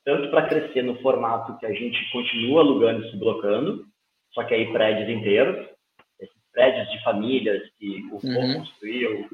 [0.05, 3.85] tanto para crescer no formato que a gente continua alugando e sublocando,
[4.31, 5.67] só que aí prédios inteiros,
[6.19, 8.59] esses prédios de famílias que o povo uhum.
[8.59, 9.29] construiu,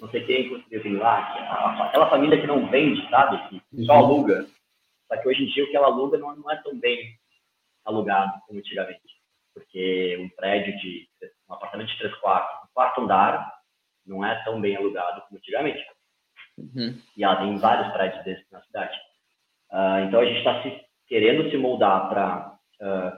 [0.00, 3.60] não sei quem construiu lá, aquela família que não vende, sabe?
[3.70, 3.98] Que só uhum.
[3.98, 4.46] aluga.
[5.08, 7.17] Só que hoje em dia o que ela aluga não, não é tão bem
[7.88, 9.00] alugado como antigamente.
[9.54, 11.08] Porque um prédio de
[11.48, 13.52] um apartamento de três quartos, quarto andar
[14.06, 15.84] não é tão bem alugado como antigamente.
[16.56, 16.98] Uhum.
[17.16, 18.96] E ela tem vários prédios desses na cidade.
[19.70, 20.62] Uh, então a gente está
[21.06, 23.12] querendo se moldar para uh,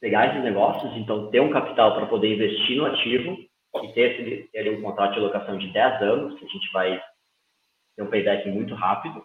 [0.00, 3.36] pegar esses negócios, então ter um capital para poder investir no ativo
[3.82, 7.02] e ter, ter um contrato de locação de 10 anos, que a gente vai
[7.96, 9.24] ter um payback muito rápido,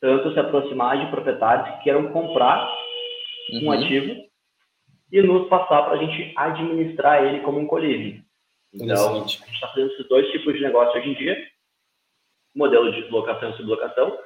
[0.00, 2.68] tanto se aproximar de proprietários que queiram comprar
[3.52, 3.66] uhum.
[3.66, 4.14] um ativo
[5.10, 8.22] e nos passar para a gente administrar ele como um colívio.
[8.72, 11.36] Então, a gente está fazendo esses dois tipos de negócio hoje em dia,
[12.54, 14.18] modelo de locação e sublocação,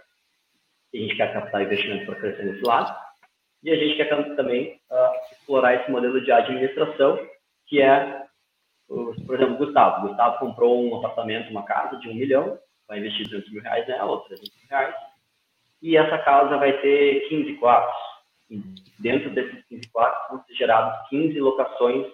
[0.95, 2.97] a gente quer captar investimento para crescer nesse lado,
[3.63, 7.19] e a gente quer também uh, explorar esse modelo de administração,
[7.67, 8.25] que é,
[8.89, 10.09] por exemplo, Gustavo.
[10.09, 14.05] Gustavo comprou um apartamento, uma casa de um milhão, vai investir 200 mil reais nela,
[14.05, 14.95] ou 300 mil reais,
[15.83, 18.06] e essa casa vai ter 15 quartos.
[18.51, 18.63] E
[18.99, 22.07] dentro desses 15 quartos vão ser gerados 15 locações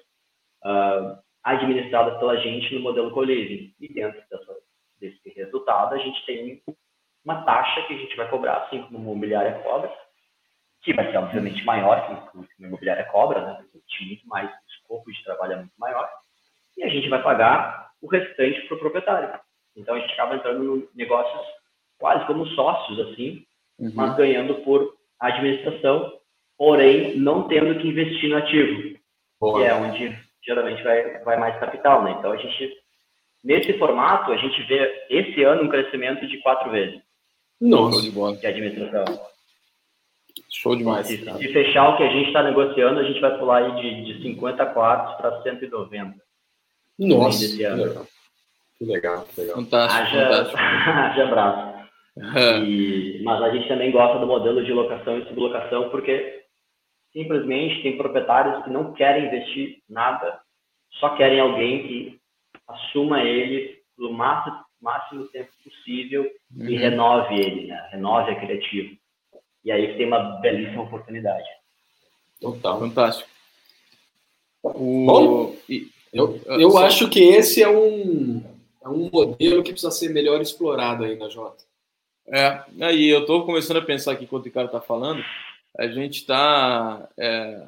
[0.64, 3.74] uh, administradas pela gente no modelo co-living.
[3.78, 4.56] E dentro dessa,
[4.98, 6.62] desse resultado, a gente tem
[7.24, 9.92] uma taxa que a gente vai cobrar, assim como a imobiliária cobra,
[10.82, 13.54] que vai ser obviamente maior que o que a imobiliária cobra, né?
[13.54, 16.08] Porque tem muito mais, o escopo de trabalho é muito maior.
[16.76, 19.40] E a gente vai pagar o restante para o proprietário.
[19.76, 21.46] Então a gente acaba entrando em negócios
[21.98, 23.46] quase como sócios, assim,
[23.78, 23.92] uhum.
[23.94, 26.12] mas ganhando por administração,
[26.56, 28.98] porém não tendo que investir no ativo,
[29.40, 29.58] Boa.
[29.58, 32.16] que é onde geralmente vai, vai mais capital, né?
[32.18, 32.72] Então a gente,
[33.42, 37.00] nesse formato, a gente vê esse ano um crescimento de quatro vezes.
[37.60, 38.36] Nossa, de, bola.
[38.36, 39.04] de administração.
[40.50, 41.06] Show demais.
[41.06, 44.14] Se, se, fechar o que a gente está negociando, a gente vai pular aí de,
[44.14, 46.14] de 50 quartos para 190.
[46.98, 48.06] Nossa, que legal.
[48.78, 49.26] que legal.
[49.34, 49.56] Que legal.
[49.56, 50.58] Fantástico, haja, fantástico.
[50.60, 51.72] haja abraço.
[52.66, 56.41] E, mas a gente também gosta do modelo de locação e sublocação porque
[57.12, 60.40] simplesmente tem proprietários que não querem investir nada,
[60.98, 62.20] só querem alguém que
[62.68, 66.68] assuma ele no máximo, máximo tempo possível uhum.
[66.68, 67.88] e renove ele, né?
[67.90, 68.96] renove a criativo.
[69.64, 71.48] E aí tem uma belíssima oportunidade.
[72.40, 72.80] Total.
[72.80, 73.28] Fantástico.
[74.62, 75.06] O...
[75.06, 75.56] Bom,
[76.12, 76.86] eu, eu só...
[76.86, 78.42] acho que esse é um,
[78.82, 81.64] é um modelo que precisa ser melhor explorado aí na Jota.
[82.26, 85.24] É, aí eu estou começando a pensar aqui enquanto o cara está falando,
[85.78, 87.08] a gente está.
[87.16, 87.66] É,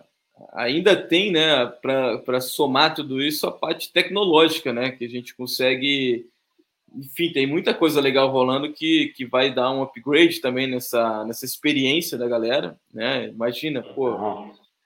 [0.52, 6.26] ainda tem, né, para somar tudo isso, a parte tecnológica, né, que a gente consegue
[6.96, 11.44] enfim, tem muita coisa legal rolando que, que vai dar um upgrade também nessa, nessa
[11.44, 13.28] experiência da galera, né?
[13.28, 14.12] Imagina, pô,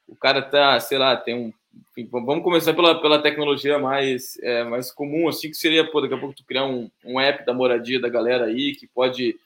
[0.06, 1.52] o cara tá, sei lá, tem um.
[1.90, 6.14] Enfim, vamos começar pela, pela tecnologia mais, é, mais comum, assim, que seria, pô, daqui
[6.14, 9.36] a pouco tu criar um, um app da moradia da galera aí, que pode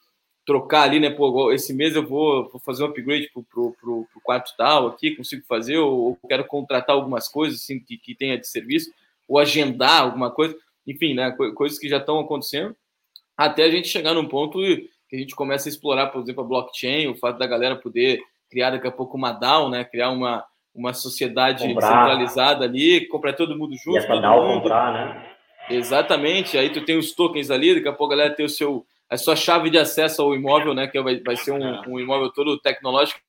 [0.45, 1.11] trocar ali, né?
[1.11, 4.88] Pô, esse mês eu vou, vou fazer um upgrade pro, pro, pro, pro quarto tal
[4.88, 8.90] aqui, consigo fazer, ou, ou quero contratar algumas coisas, assim, que, que tenha de serviço,
[9.28, 12.74] ou agendar alguma coisa enfim, né, coisas que já estão acontecendo,
[13.36, 14.59] até a gente chegar num ponto
[15.09, 18.20] que a gente começa a explorar, por exemplo, a blockchain, o fato da galera poder
[18.51, 21.88] criar daqui a pouco uma DAO, né, criar uma, uma sociedade comprar.
[21.88, 23.97] centralizada ali, comprar todo mundo junto.
[23.97, 24.62] E essa DAO mundo.
[24.62, 25.28] comprar, né?
[25.70, 28.84] Exatamente, aí tu tem os tokens ali, daqui a pouco a galera tem o seu,
[29.12, 32.32] a sua chave de acesso ao imóvel, né, que vai, vai ser um, um imóvel
[32.32, 33.20] todo tecnológico,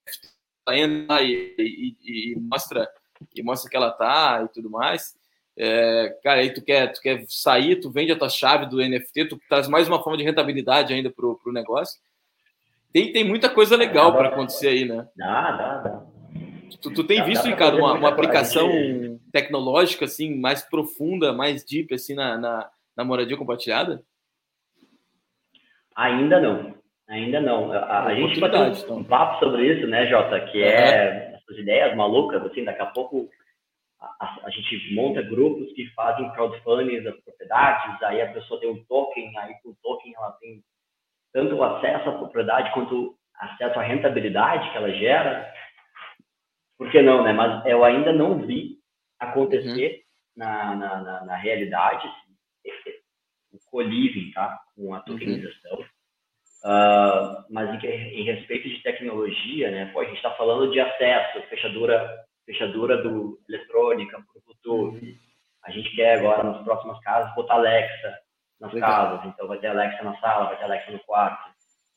[0.70, 2.88] entra e, e, e, mostra
[3.36, 5.14] e mostra que ela tá e tudo mais.
[5.58, 9.26] É, cara, aí tu quer, tu quer sair, tu vende a tua chave do NFT,
[9.26, 12.00] tu traz mais uma forma de rentabilidade ainda pro, pro negócio.
[12.94, 15.06] Tem, tem muita coisa legal para acontecer aí, né?
[15.18, 16.06] Dá, dá, dá.
[16.82, 18.70] Tu, tu tem dá, visto, dá Ricardo, uma, uma aplicação
[19.34, 24.02] tecnológica assim, mais profunda, mais deep assim na, na, na moradia compartilhada?
[25.96, 26.74] Ainda não.
[27.10, 27.72] Ainda não.
[27.72, 28.98] A, a gente um, então.
[28.98, 30.40] um papo sobre isso, né, Jota?
[30.48, 33.30] Que é essas ideias malucas, assim, daqui a pouco
[34.20, 38.84] a, a, gente monta grupos que fazem crowdfunding das propriedades, aí a pessoa tem um
[38.86, 40.62] token, aí com o token ela tem
[41.32, 45.52] tanto acesso à propriedade quanto acesso à rentabilidade que ela gera.
[46.78, 47.34] Por que não, né?
[47.34, 48.78] Mas eu ainda não vi
[49.20, 50.04] acontecer
[50.38, 50.46] uhum.
[50.46, 52.08] na, na, na, na, realidade
[53.74, 54.60] co-living, tá?
[54.76, 55.04] Com a uhum.
[55.04, 55.78] tokenização.
[55.80, 55.86] Uhum.
[56.64, 59.90] Uh, mas em, em, respeito de tecnologia, né?
[59.92, 64.92] Pô, a gente está falando de acesso, fechadura fechadura do eletrônica para o futuro.
[64.92, 65.16] Uhum.
[65.64, 68.20] A gente quer agora, nas próximas casas, botar Alexa
[68.60, 68.90] nas Legal.
[68.90, 69.34] casas.
[69.34, 71.50] Então, vai ter Alexa na sala, vai ter Alexa no quarto.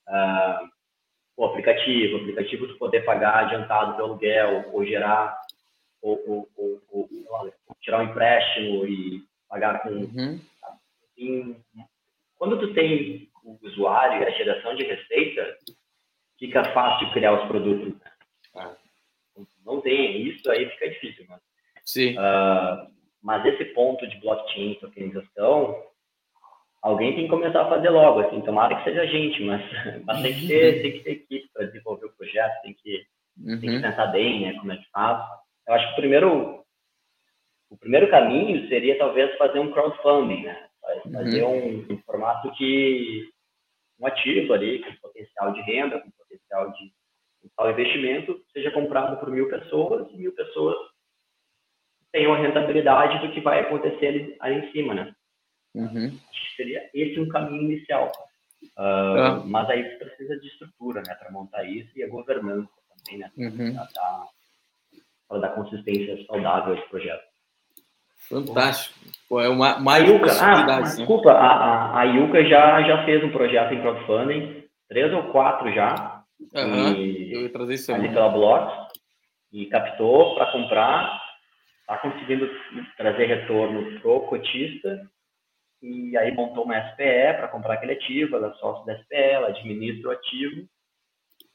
[0.08, 0.68] Uh,
[1.36, 5.36] o aplicativo, o aplicativo tu poder pagar adiantado pelo aluguel, ou gerar,
[6.00, 7.08] ou, ou, ou, ou
[7.80, 9.90] tirar um empréstimo e pagar com...
[9.90, 10.40] Uhum.
[12.36, 15.56] Quando tu tem o usuário e a geração de receita,
[16.38, 17.94] fica fácil criar os produtos.
[18.54, 18.76] Né?
[19.64, 21.26] não tem isso, aí fica difícil,
[21.84, 22.16] Sim.
[22.16, 22.90] Uh,
[23.22, 25.82] mas esse ponto de blockchain, tokenização,
[26.80, 29.62] alguém tem que começar a fazer logo, assim, tomara que seja a gente, mas,
[30.06, 33.04] mas tem, que ter, tem que ter equipe para desenvolver o projeto, tem que,
[33.38, 33.60] uhum.
[33.60, 33.82] tem que uhum.
[33.82, 35.24] pensar bem, né, como é que faz.
[35.66, 36.64] Eu acho que o primeiro,
[37.70, 40.65] o primeiro caminho seria talvez fazer um crowdfunding, né,
[41.12, 41.86] fazer uhum.
[41.88, 43.28] um, um, formato que,
[44.00, 46.92] um ativo ali, com potencial de renda, com potencial de
[47.58, 50.76] o investimento, seja comprado por mil pessoas e mil pessoas
[52.12, 55.14] tenham a rentabilidade do que vai acontecer ali, ali em cima, né?
[55.74, 56.18] Uhum.
[56.56, 58.10] Seria esse um caminho inicial.
[58.76, 63.30] Uh, Mas aí precisa de estrutura, né, para montar isso e a governança também, né,
[63.36, 63.74] uhum.
[63.74, 63.88] para
[65.30, 67.24] dar, dar consistência saudável a esse projeto.
[68.28, 68.96] Fantástico.
[69.28, 70.82] Pô, é uma Yuka, ah, né?
[70.82, 75.72] Desculpa, a, a, a Yuka já, já fez um projeto em crowdfunding, três ou quatro
[75.72, 76.22] já.
[76.54, 76.92] Uhum.
[76.94, 78.86] E, eu ia trazer isso ali pela Blocks.
[79.52, 81.22] E captou para comprar,
[81.80, 82.50] está conseguindo
[82.96, 85.00] trazer retorno pro cotista
[85.82, 89.48] e aí montou uma SPE para comprar aquele ativo, ela é sócio da SPE, ela
[89.48, 90.68] administra o ativo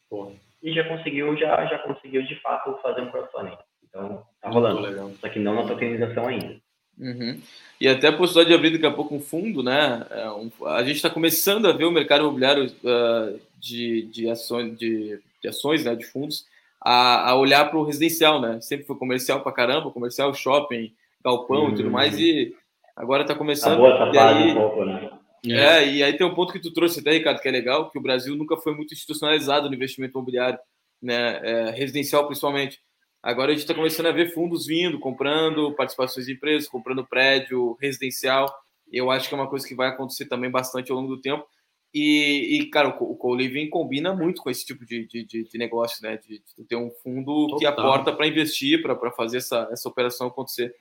[0.10, 0.32] Pô.
[0.62, 3.58] e já conseguiu, já, já conseguiu de fato fazer um crowdfunding.
[3.84, 5.16] Então, tá rolando.
[5.18, 6.61] Só que não na tokenização ainda.
[7.02, 7.42] Uhum.
[7.80, 10.06] E até a possibilidade de abrir daqui a pouco um fundo, né?
[10.12, 14.78] É um, a gente está começando a ver o mercado imobiliário uh, de, de, ações,
[14.78, 15.96] de, de ações, né?
[15.96, 16.46] De fundos,
[16.80, 18.62] a, a olhar para o residencial, né?
[18.62, 20.94] Sempre foi comercial para caramba, comercial, shopping,
[21.24, 21.70] galpão uhum.
[21.72, 21.92] e tudo uhum.
[21.92, 22.56] mais, e
[22.96, 23.84] Agora está começando.
[23.84, 25.10] Acabou essa fase aí, um pouco, né?
[25.44, 25.52] É.
[25.54, 27.98] é, e aí tem um ponto que tu trouxe até, Ricardo, que é legal, que
[27.98, 30.60] o Brasil nunca foi muito institucionalizado no investimento imobiliário,
[31.02, 32.80] né, é, residencial principalmente.
[33.24, 37.78] Agora a gente está começando a ver fundos vindo, comprando participações de empresas, comprando prédio
[37.80, 38.48] residencial.
[38.92, 41.46] Eu acho que é uma coisa que vai acontecer também bastante ao longo do tempo.
[41.94, 46.18] E, e cara, o co-living combina muito com esse tipo de, de, de negócio, né?
[46.18, 47.60] De, de, ter um fundo Total.
[47.60, 50.74] que aporta para investir, para fazer essa, essa operação acontecer.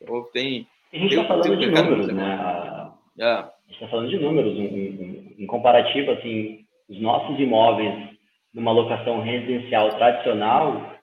[0.00, 2.34] Então, tem, a gente está falando de números, né?
[2.34, 3.46] A, yeah.
[3.46, 4.58] a gente está falando de números.
[4.58, 8.10] Em, em, em, comparativo, assim, os nossos imóveis
[8.52, 10.99] numa locação residencial tradicional,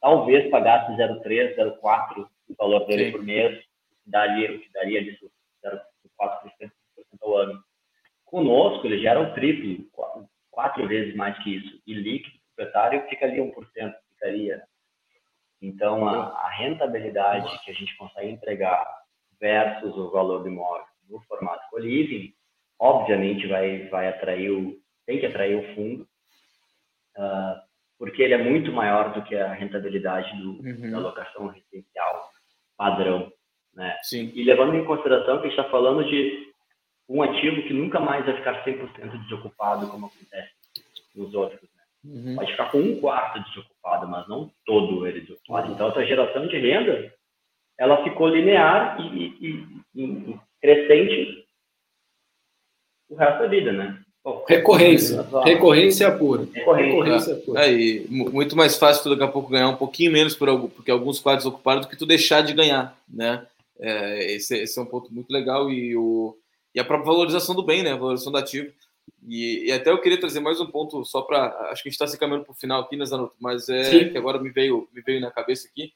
[0.00, 3.12] talvez pagasse 0,3, 0,4 o valor dele Sim.
[3.12, 3.64] por mês,
[4.06, 5.30] daria, o que daria disso
[5.64, 6.70] 0,4%
[7.22, 7.62] ao ano.
[8.24, 11.80] Conosco, ele gera o triplo, quatro, quatro vezes mais que isso.
[11.86, 14.62] E líquido proprietário ficaria 1%, ficaria.
[15.62, 18.86] Então, a, a rentabilidade que a gente consegue entregar
[19.38, 22.32] versus o valor do imóvel no formato co-living,
[22.78, 26.08] obviamente vai, vai atrair o, tem que atrair o fundo,
[27.16, 27.69] uh,
[28.00, 30.90] porque ele é muito maior do que a rentabilidade do, uhum.
[30.90, 32.30] da locação residencial
[32.74, 33.30] padrão.
[33.74, 33.94] Né?
[34.02, 34.32] Sim.
[34.34, 36.50] E levando em consideração que a gente está falando de
[37.06, 40.50] um ativo que nunca mais vai ficar 100% desocupado, como acontece
[41.14, 41.60] nos outros.
[41.60, 41.82] Né?
[42.02, 42.36] Uhum.
[42.36, 45.70] Pode ficar com um quarto desocupado, mas não todo ele desocupado.
[45.70, 47.14] Então, essa geração de renda
[47.78, 51.46] ela ficou linear e, e, e, crescente
[53.10, 54.02] o resto da vida, né?
[54.48, 55.26] Recorrência.
[55.44, 56.46] Recorrência pura.
[56.52, 57.66] Recorrência, pura.
[57.66, 60.90] É, e muito mais fácil tu daqui a pouco ganhar um pouquinho menos por, porque
[60.90, 63.46] alguns quadros ocuparam do que tu deixar de ganhar, né?
[63.78, 66.36] É, esse, esse, é um ponto muito legal e, o,
[66.74, 67.92] e a própria valorização do bem, né?
[67.92, 68.70] A valorização do ativo.
[69.26, 71.92] E, e até eu queria trazer mais um ponto só para acho que a gente
[71.92, 73.36] está se caminhando para o final aqui, né, Zanotto?
[73.40, 74.08] Mas é Sim.
[74.10, 75.92] que agora me veio me veio na cabeça aqui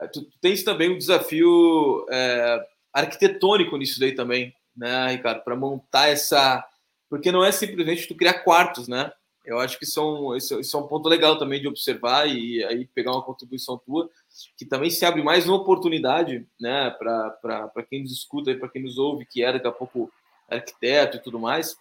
[0.00, 5.42] é, tu, tu tens também um desafio é, arquitetônico nisso daí também, né, Ricardo?
[5.44, 6.66] Para montar essa.
[7.10, 9.12] Porque não é simplesmente tu criar quartos, né?
[9.44, 12.62] Eu acho que isso é, um, isso, é um ponto legal também de observar e
[12.64, 14.08] aí pegar uma contribuição tua,
[14.56, 18.82] que também se abre mais uma oportunidade, né, para quem nos escuta e para quem
[18.82, 20.12] nos ouve, que é daqui a pouco
[20.48, 21.76] arquiteto e tudo mais,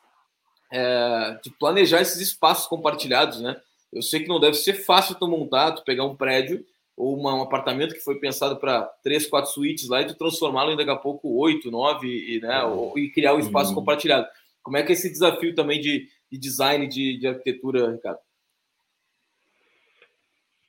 [0.72, 3.60] é, de planejar esses espaços compartilhados, né?
[3.92, 6.64] Eu sei que não deve ser fácil tu montar, tu pegar um prédio
[6.96, 10.72] ou uma, um apartamento que foi pensado para três, quatro suítes lá e tu transformá-lo
[10.72, 13.76] em daqui a pouco oito, nove e, né, ou, e criar o um espaço uhum.
[13.76, 14.28] compartilhado.
[14.70, 18.20] Como é que é esse desafio também de, de design, de, de arquitetura, Ricardo?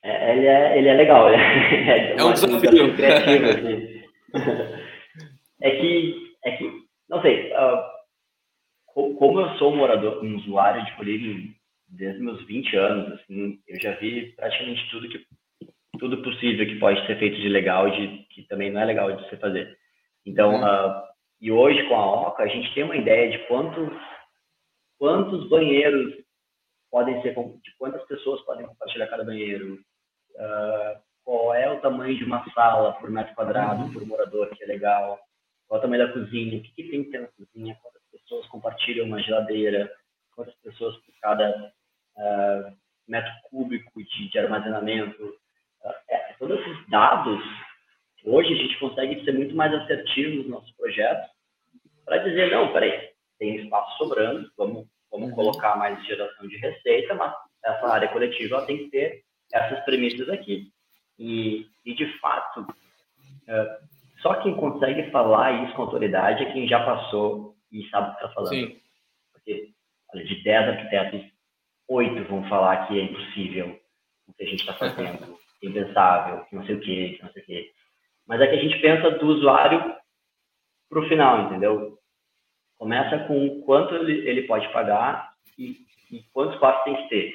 [0.02, 1.28] É, ele, é, ele é legal.
[1.36, 2.96] É, é um desafio.
[2.96, 4.02] criativo, assim.
[5.60, 6.72] é, que, é que,
[7.10, 11.52] não sei, uh, como eu sou um morador, um usuário de colírio
[11.86, 15.26] desde meus 20 anos, assim, eu já vi praticamente tudo que
[15.98, 19.14] tudo possível que pode ser feito de legal e de, que também não é legal
[19.14, 19.76] de você fazer.
[20.24, 20.64] Então, uhum.
[20.64, 21.02] uh,
[21.40, 23.90] e hoje com a Oca, a gente tem uma ideia de quantos,
[24.98, 26.14] quantos banheiros
[26.90, 29.74] podem ser, de quantas pessoas podem compartilhar cada banheiro,
[30.34, 34.66] uh, qual é o tamanho de uma sala por metro quadrado, por morador, que é
[34.66, 35.18] legal,
[35.66, 38.02] qual é o tamanho da cozinha, o que, que tem que ter na cozinha, quantas
[38.10, 39.90] pessoas compartilham uma geladeira,
[40.34, 41.72] quantas pessoas por cada
[42.16, 42.76] uh,
[43.08, 45.34] metro cúbico de, de armazenamento,
[46.10, 47.42] é, todos esses dados
[48.24, 51.30] hoje a gente consegue ser muito mais assertivo nos nossos projetos
[52.04, 55.34] para dizer, não, peraí, tem espaço sobrando, vamos, vamos uhum.
[55.34, 60.70] colocar mais geração de receita, mas essa área coletiva tem que ter essas premissas aqui.
[61.18, 62.66] E, e de fato,
[63.46, 63.78] é,
[64.22, 68.16] só quem consegue falar isso com autoridade é quem já passou e sabe o que
[68.16, 68.50] está falando.
[68.50, 68.80] Sim.
[69.32, 69.70] Porque
[70.14, 71.32] olha, de 10 arquitetos,
[71.88, 73.80] oito vão falar que é impossível
[74.26, 77.32] o que a gente está fazendo, é impensável, que não sei o quê, que não
[77.32, 77.72] sei o quê.
[78.30, 79.92] Mas é que a gente pensa do usuário
[80.88, 81.98] para o final, entendeu?
[82.78, 85.78] Começa com quanto ele, ele pode pagar e,
[86.12, 87.34] e quantos quartos tem que ter.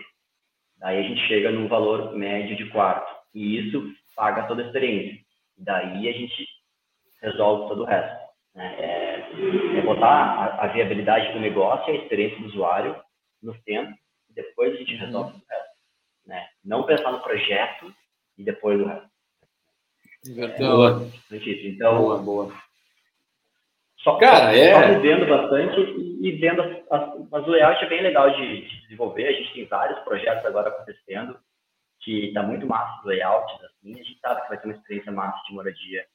[0.77, 3.13] Daí a gente chega num valor médio de quarto.
[3.33, 5.19] E isso paga toda a experiência.
[5.57, 6.47] Daí a gente
[7.21, 8.17] resolve todo o resto.
[8.55, 8.75] Né?
[8.79, 12.95] É, é botar a, a, viabilidade do negócio e a experiência do usuário
[13.43, 13.93] no tempo,
[14.29, 15.41] e depois a gente resolve uhum.
[15.41, 15.75] o resto.
[16.25, 16.47] Né?
[16.63, 17.93] Não pensar no projeto
[18.37, 19.14] e depois o resto.
[20.27, 21.11] Então,
[21.65, 22.53] então boa, boa.
[23.97, 24.93] Só, Cara, só, é...
[24.93, 28.61] só vendo bastante e, e vendo as, as, mas o layout é bem legal de,
[28.61, 29.27] de, desenvolver.
[29.27, 31.37] A gente tem vários projetos agora acontecendo
[32.01, 35.11] que está muito massa os layouts, assim, a gente sabe que vai ter uma experiência
[35.11, 36.05] massa de moradia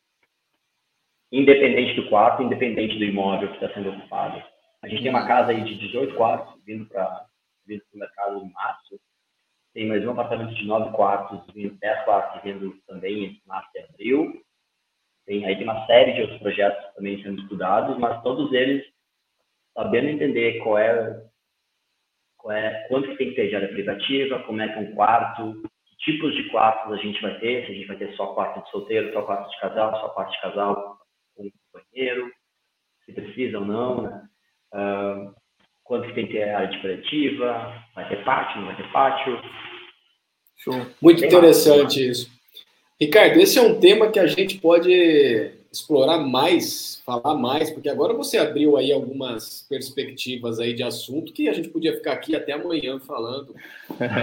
[1.33, 4.43] independente do quarto, independente do imóvel que está sendo ocupado.
[4.83, 7.27] A gente tem uma casa aí de 18 quartos vindo para
[7.67, 9.01] vindo o mercado em março.
[9.73, 13.81] Tem mais um apartamento de 9 quartos, vindo 10 quartos vindo também em março e
[13.81, 14.43] abril.
[15.25, 18.85] Tem, aí tem uma série de outros projetos também sendo estudados, mas todos eles
[19.73, 21.25] sabendo entender qual é,
[22.37, 25.63] qual é quanto tem que ter de área privativa, como é que é um quarto,
[25.87, 28.65] que tipos de quartos a gente vai ter, se a gente vai ter só quarto
[28.65, 30.99] de solteiro, só quarto de casal, só quarto de casal,
[31.37, 32.29] com banheiro,
[33.05, 34.29] se precisa ou não, né?
[34.75, 35.40] Uh,
[35.91, 39.43] quanto que tem que ter área de coletiva, vai ter pátio, não vai ter pátio.
[40.57, 40.87] Show.
[41.03, 42.31] Muito interessante isso.
[43.01, 48.15] Ricardo, esse é um tema que a gente pode explorar mais, falar mais, porque agora
[48.15, 52.53] você abriu aí algumas perspectivas aí de assunto que a gente podia ficar aqui até
[52.53, 53.53] amanhã falando.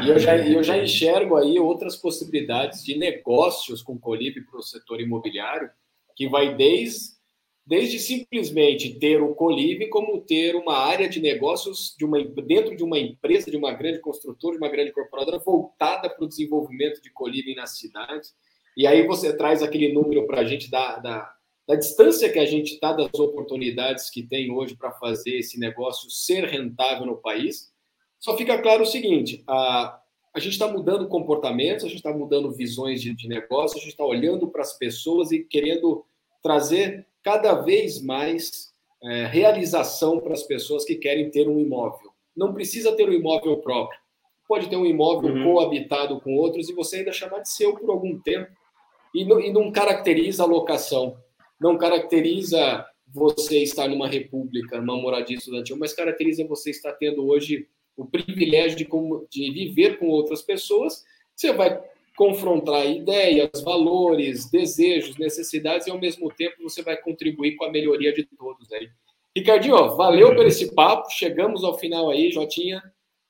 [0.05, 4.63] E eu já, eu já enxergo aí outras possibilidades de negócios com Colib para o
[4.63, 5.69] setor imobiliário
[6.15, 7.16] que vai desde,
[7.67, 12.81] desde simplesmente ter o Colive, como ter uma área de negócios de uma, dentro de
[12.81, 17.11] uma empresa, de uma grande construtora, de uma grande corporadora, voltada para o desenvolvimento de
[17.11, 18.33] Colive nas cidades.
[18.77, 21.29] E aí você traz aquele número para a gente da, da,
[21.67, 26.09] da distância que a gente está das oportunidades que tem hoje para fazer esse negócio
[26.09, 27.73] ser rentável no país.
[28.17, 29.99] Só fica claro o seguinte: a,
[30.33, 33.89] a gente está mudando comportamentos, a gente está mudando visões de, de negócio, a gente
[33.89, 36.05] está olhando para as pessoas e querendo
[36.41, 38.71] trazer cada vez mais
[39.03, 42.09] é, realização para as pessoas que querem ter um imóvel.
[42.33, 43.99] Não precisa ter um imóvel próprio.
[44.47, 45.43] Pode ter um imóvel uhum.
[45.43, 48.49] coabitado com outros e você ainda chamar de seu por algum tempo.
[49.13, 51.17] E não, e não caracteriza a locação,
[51.59, 57.67] não caracteriza você estar numa república, numa moradia estudantil, mas caracteriza você estar tendo hoje
[57.97, 58.87] o privilégio de,
[59.29, 61.03] de viver com outras pessoas,
[61.35, 61.77] você vai
[62.17, 68.11] confrontar ideias, valores, desejos, necessidades e ao mesmo tempo você vai contribuir com a melhoria
[68.11, 68.89] de todos aí.
[69.37, 71.11] Ricardinho, valeu por esse papo.
[71.11, 72.81] Chegamos ao final aí, Jotinha.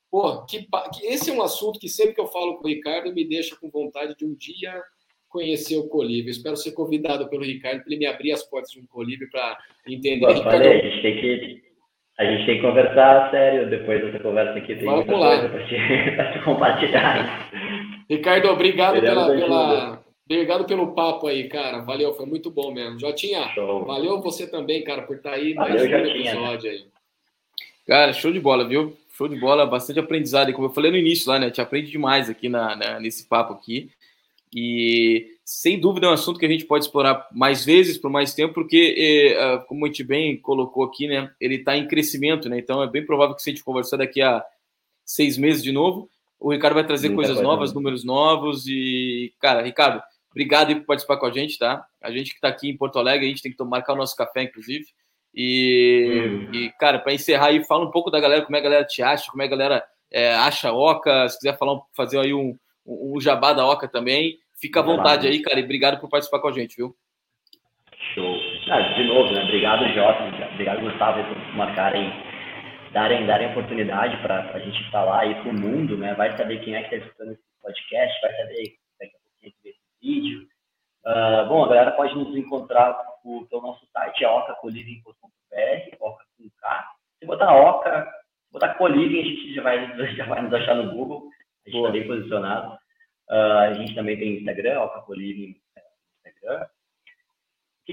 [0.09, 0.65] Pô, que,
[1.03, 3.69] esse é um assunto que sempre que eu falo com o Ricardo me deixa com
[3.69, 4.81] vontade de um dia
[5.27, 6.31] conhecer o Colívio.
[6.31, 9.57] Espero ser convidado pelo Ricardo para ele me abrir as portas de um Colívio para
[9.85, 10.33] entender.
[10.33, 11.67] Pô, falei, a gente tem que
[12.17, 14.75] a gente tem que conversar sério depois dessa conversa aqui.
[14.75, 15.39] Tem Vamos muita lá.
[15.39, 15.75] coisa para te,
[16.39, 17.86] te, compartilhar.
[18.09, 21.79] Ricardo, obrigado, pela, pela, obrigado pelo papo aí, cara.
[21.79, 22.99] Valeu, foi muito bom mesmo.
[22.99, 23.85] Jotinha, Show.
[23.85, 26.19] valeu você também, cara, por estar tá aí valeu, mais um né?
[26.19, 26.85] episódio aí.
[27.85, 28.95] Cara, show de bola, viu?
[29.13, 30.49] Show de bola, bastante aprendizado.
[30.49, 31.49] E como eu falei no início lá, né?
[31.49, 33.89] Te aprende demais aqui na, na, nesse papo aqui.
[34.53, 38.33] E sem dúvida é um assunto que a gente pode explorar mais vezes, por mais
[38.33, 42.57] tempo, porque, é, como a gente bem colocou aqui, né, ele está em crescimento, né?
[42.57, 44.43] Então é bem provável que se a gente conversar daqui a
[45.05, 48.67] seis meses de novo, o Ricardo vai trazer Muita coisas novas, números novos.
[48.67, 51.85] E, cara, Ricardo, obrigado por participar com a gente, tá?
[52.01, 54.15] A gente que está aqui em Porto Alegre, a gente tem que marcar o nosso
[54.15, 54.85] café, inclusive.
[55.33, 56.51] E, hum.
[56.53, 59.01] e cara, para encerrar aí, fala um pouco da galera, como é a galera te
[59.01, 62.55] acha, como é a galera é, acha a Oca, se quiser falar, fazer aí um,
[62.85, 64.37] um, jabá da Oca também.
[64.59, 66.95] Fica à vontade aí, cara, e obrigado por participar com a gente, viu?
[68.13, 68.35] Show.
[68.71, 69.43] Ah, de novo, né?
[69.43, 70.49] Obrigado, Jota.
[70.53, 72.11] Obrigado, Gustavo, por marcarem,
[72.91, 76.13] darem, darem oportunidade para a gente falar aí para o mundo, né?
[76.15, 79.69] Vai saber quem é que está escutando esse podcast, vai saber daqui a pouquinho ver
[79.69, 80.47] esse vídeo.
[81.05, 86.93] Uh, bom, a galera pode nos encontrar pelo nosso site, é ocacoliving.br, oca com K.
[87.19, 88.11] Se botar oca,
[88.51, 91.29] botar coliving, a gente já vai, já vai nos achar no Google.
[91.65, 92.77] A gente está bem posicionado.
[93.29, 96.67] Uh, a gente também tem Instagram, Alcapolive no Instagram.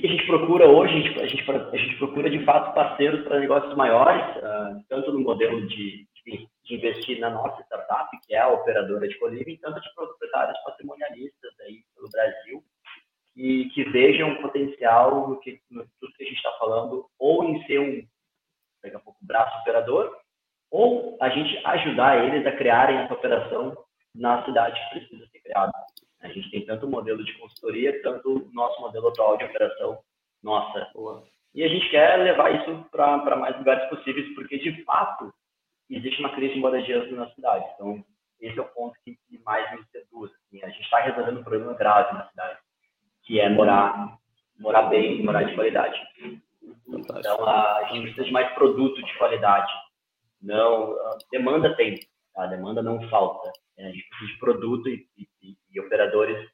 [0.01, 0.95] Que a gente procura hoje?
[0.95, 5.13] A gente, a gente, a gente procura, de fato, parceiros para negócios maiores, uh, tanto
[5.13, 9.81] no modelo de, de, investir na nossa startup, que é a operadora de coliving, tanto
[9.81, 12.65] de proprietários patrimonialistas aí pelo Brasil,
[13.35, 17.65] que, que vejam potencial no, que, no tudo que a gente está falando, ou em
[17.67, 18.07] ser um,
[19.05, 20.17] pouco, braço operador,
[20.71, 23.77] ou a gente ajudar eles a criarem essa operação
[24.15, 25.73] na cidade que precisa ser criada.
[26.25, 29.99] A gente tem tanto o modelo de consultoria, tanto o nosso modelo atual de operação
[30.43, 30.91] nossa.
[31.55, 35.33] E a gente quer levar isso para mais lugares possíveis, porque de fato
[35.89, 37.65] existe uma crise de moradia na cidade.
[37.75, 38.05] Então,
[38.41, 40.33] esse é o ponto que, que mais me seduz.
[40.33, 40.63] Assim.
[40.65, 42.59] A gente está resolvendo um problema grave na cidade,
[43.23, 44.19] que é morar,
[44.59, 45.99] morar bem, morar de qualidade.
[46.91, 47.19] Fantástico.
[47.19, 49.73] Então, a gente precisa de mais produto de qualidade.
[50.43, 50.97] Não,
[51.31, 51.99] demanda tem,
[52.37, 53.51] a demanda não falta.
[53.79, 56.49] É, a gente precisa de produto e, e, e operadores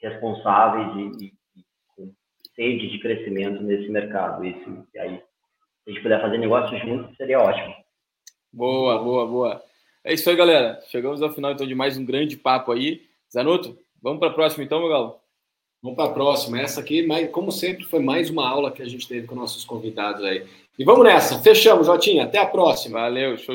[0.00, 1.64] responsáveis e, e,
[1.96, 2.12] com
[2.54, 4.44] sede de crescimento nesse mercado.
[4.44, 7.74] Isso, e aí, se a gente puder fazer negócio juntos, seria ótimo.
[8.52, 9.62] Boa, boa, boa.
[10.04, 10.80] É isso aí, galera.
[10.88, 13.02] Chegamos ao final então de mais um grande papo aí.
[13.32, 15.20] Zanuto, vamos para a próxima então, meu galo?
[15.82, 16.60] Vamos para a próxima.
[16.60, 20.24] Essa aqui, como sempre, foi mais uma aula que a gente teve com nossos convidados
[20.24, 20.46] aí.
[20.78, 21.42] E vamos nessa.
[21.42, 22.24] Fechamos, Jotinha.
[22.24, 23.00] Até a próxima.
[23.00, 23.52] Valeu, show de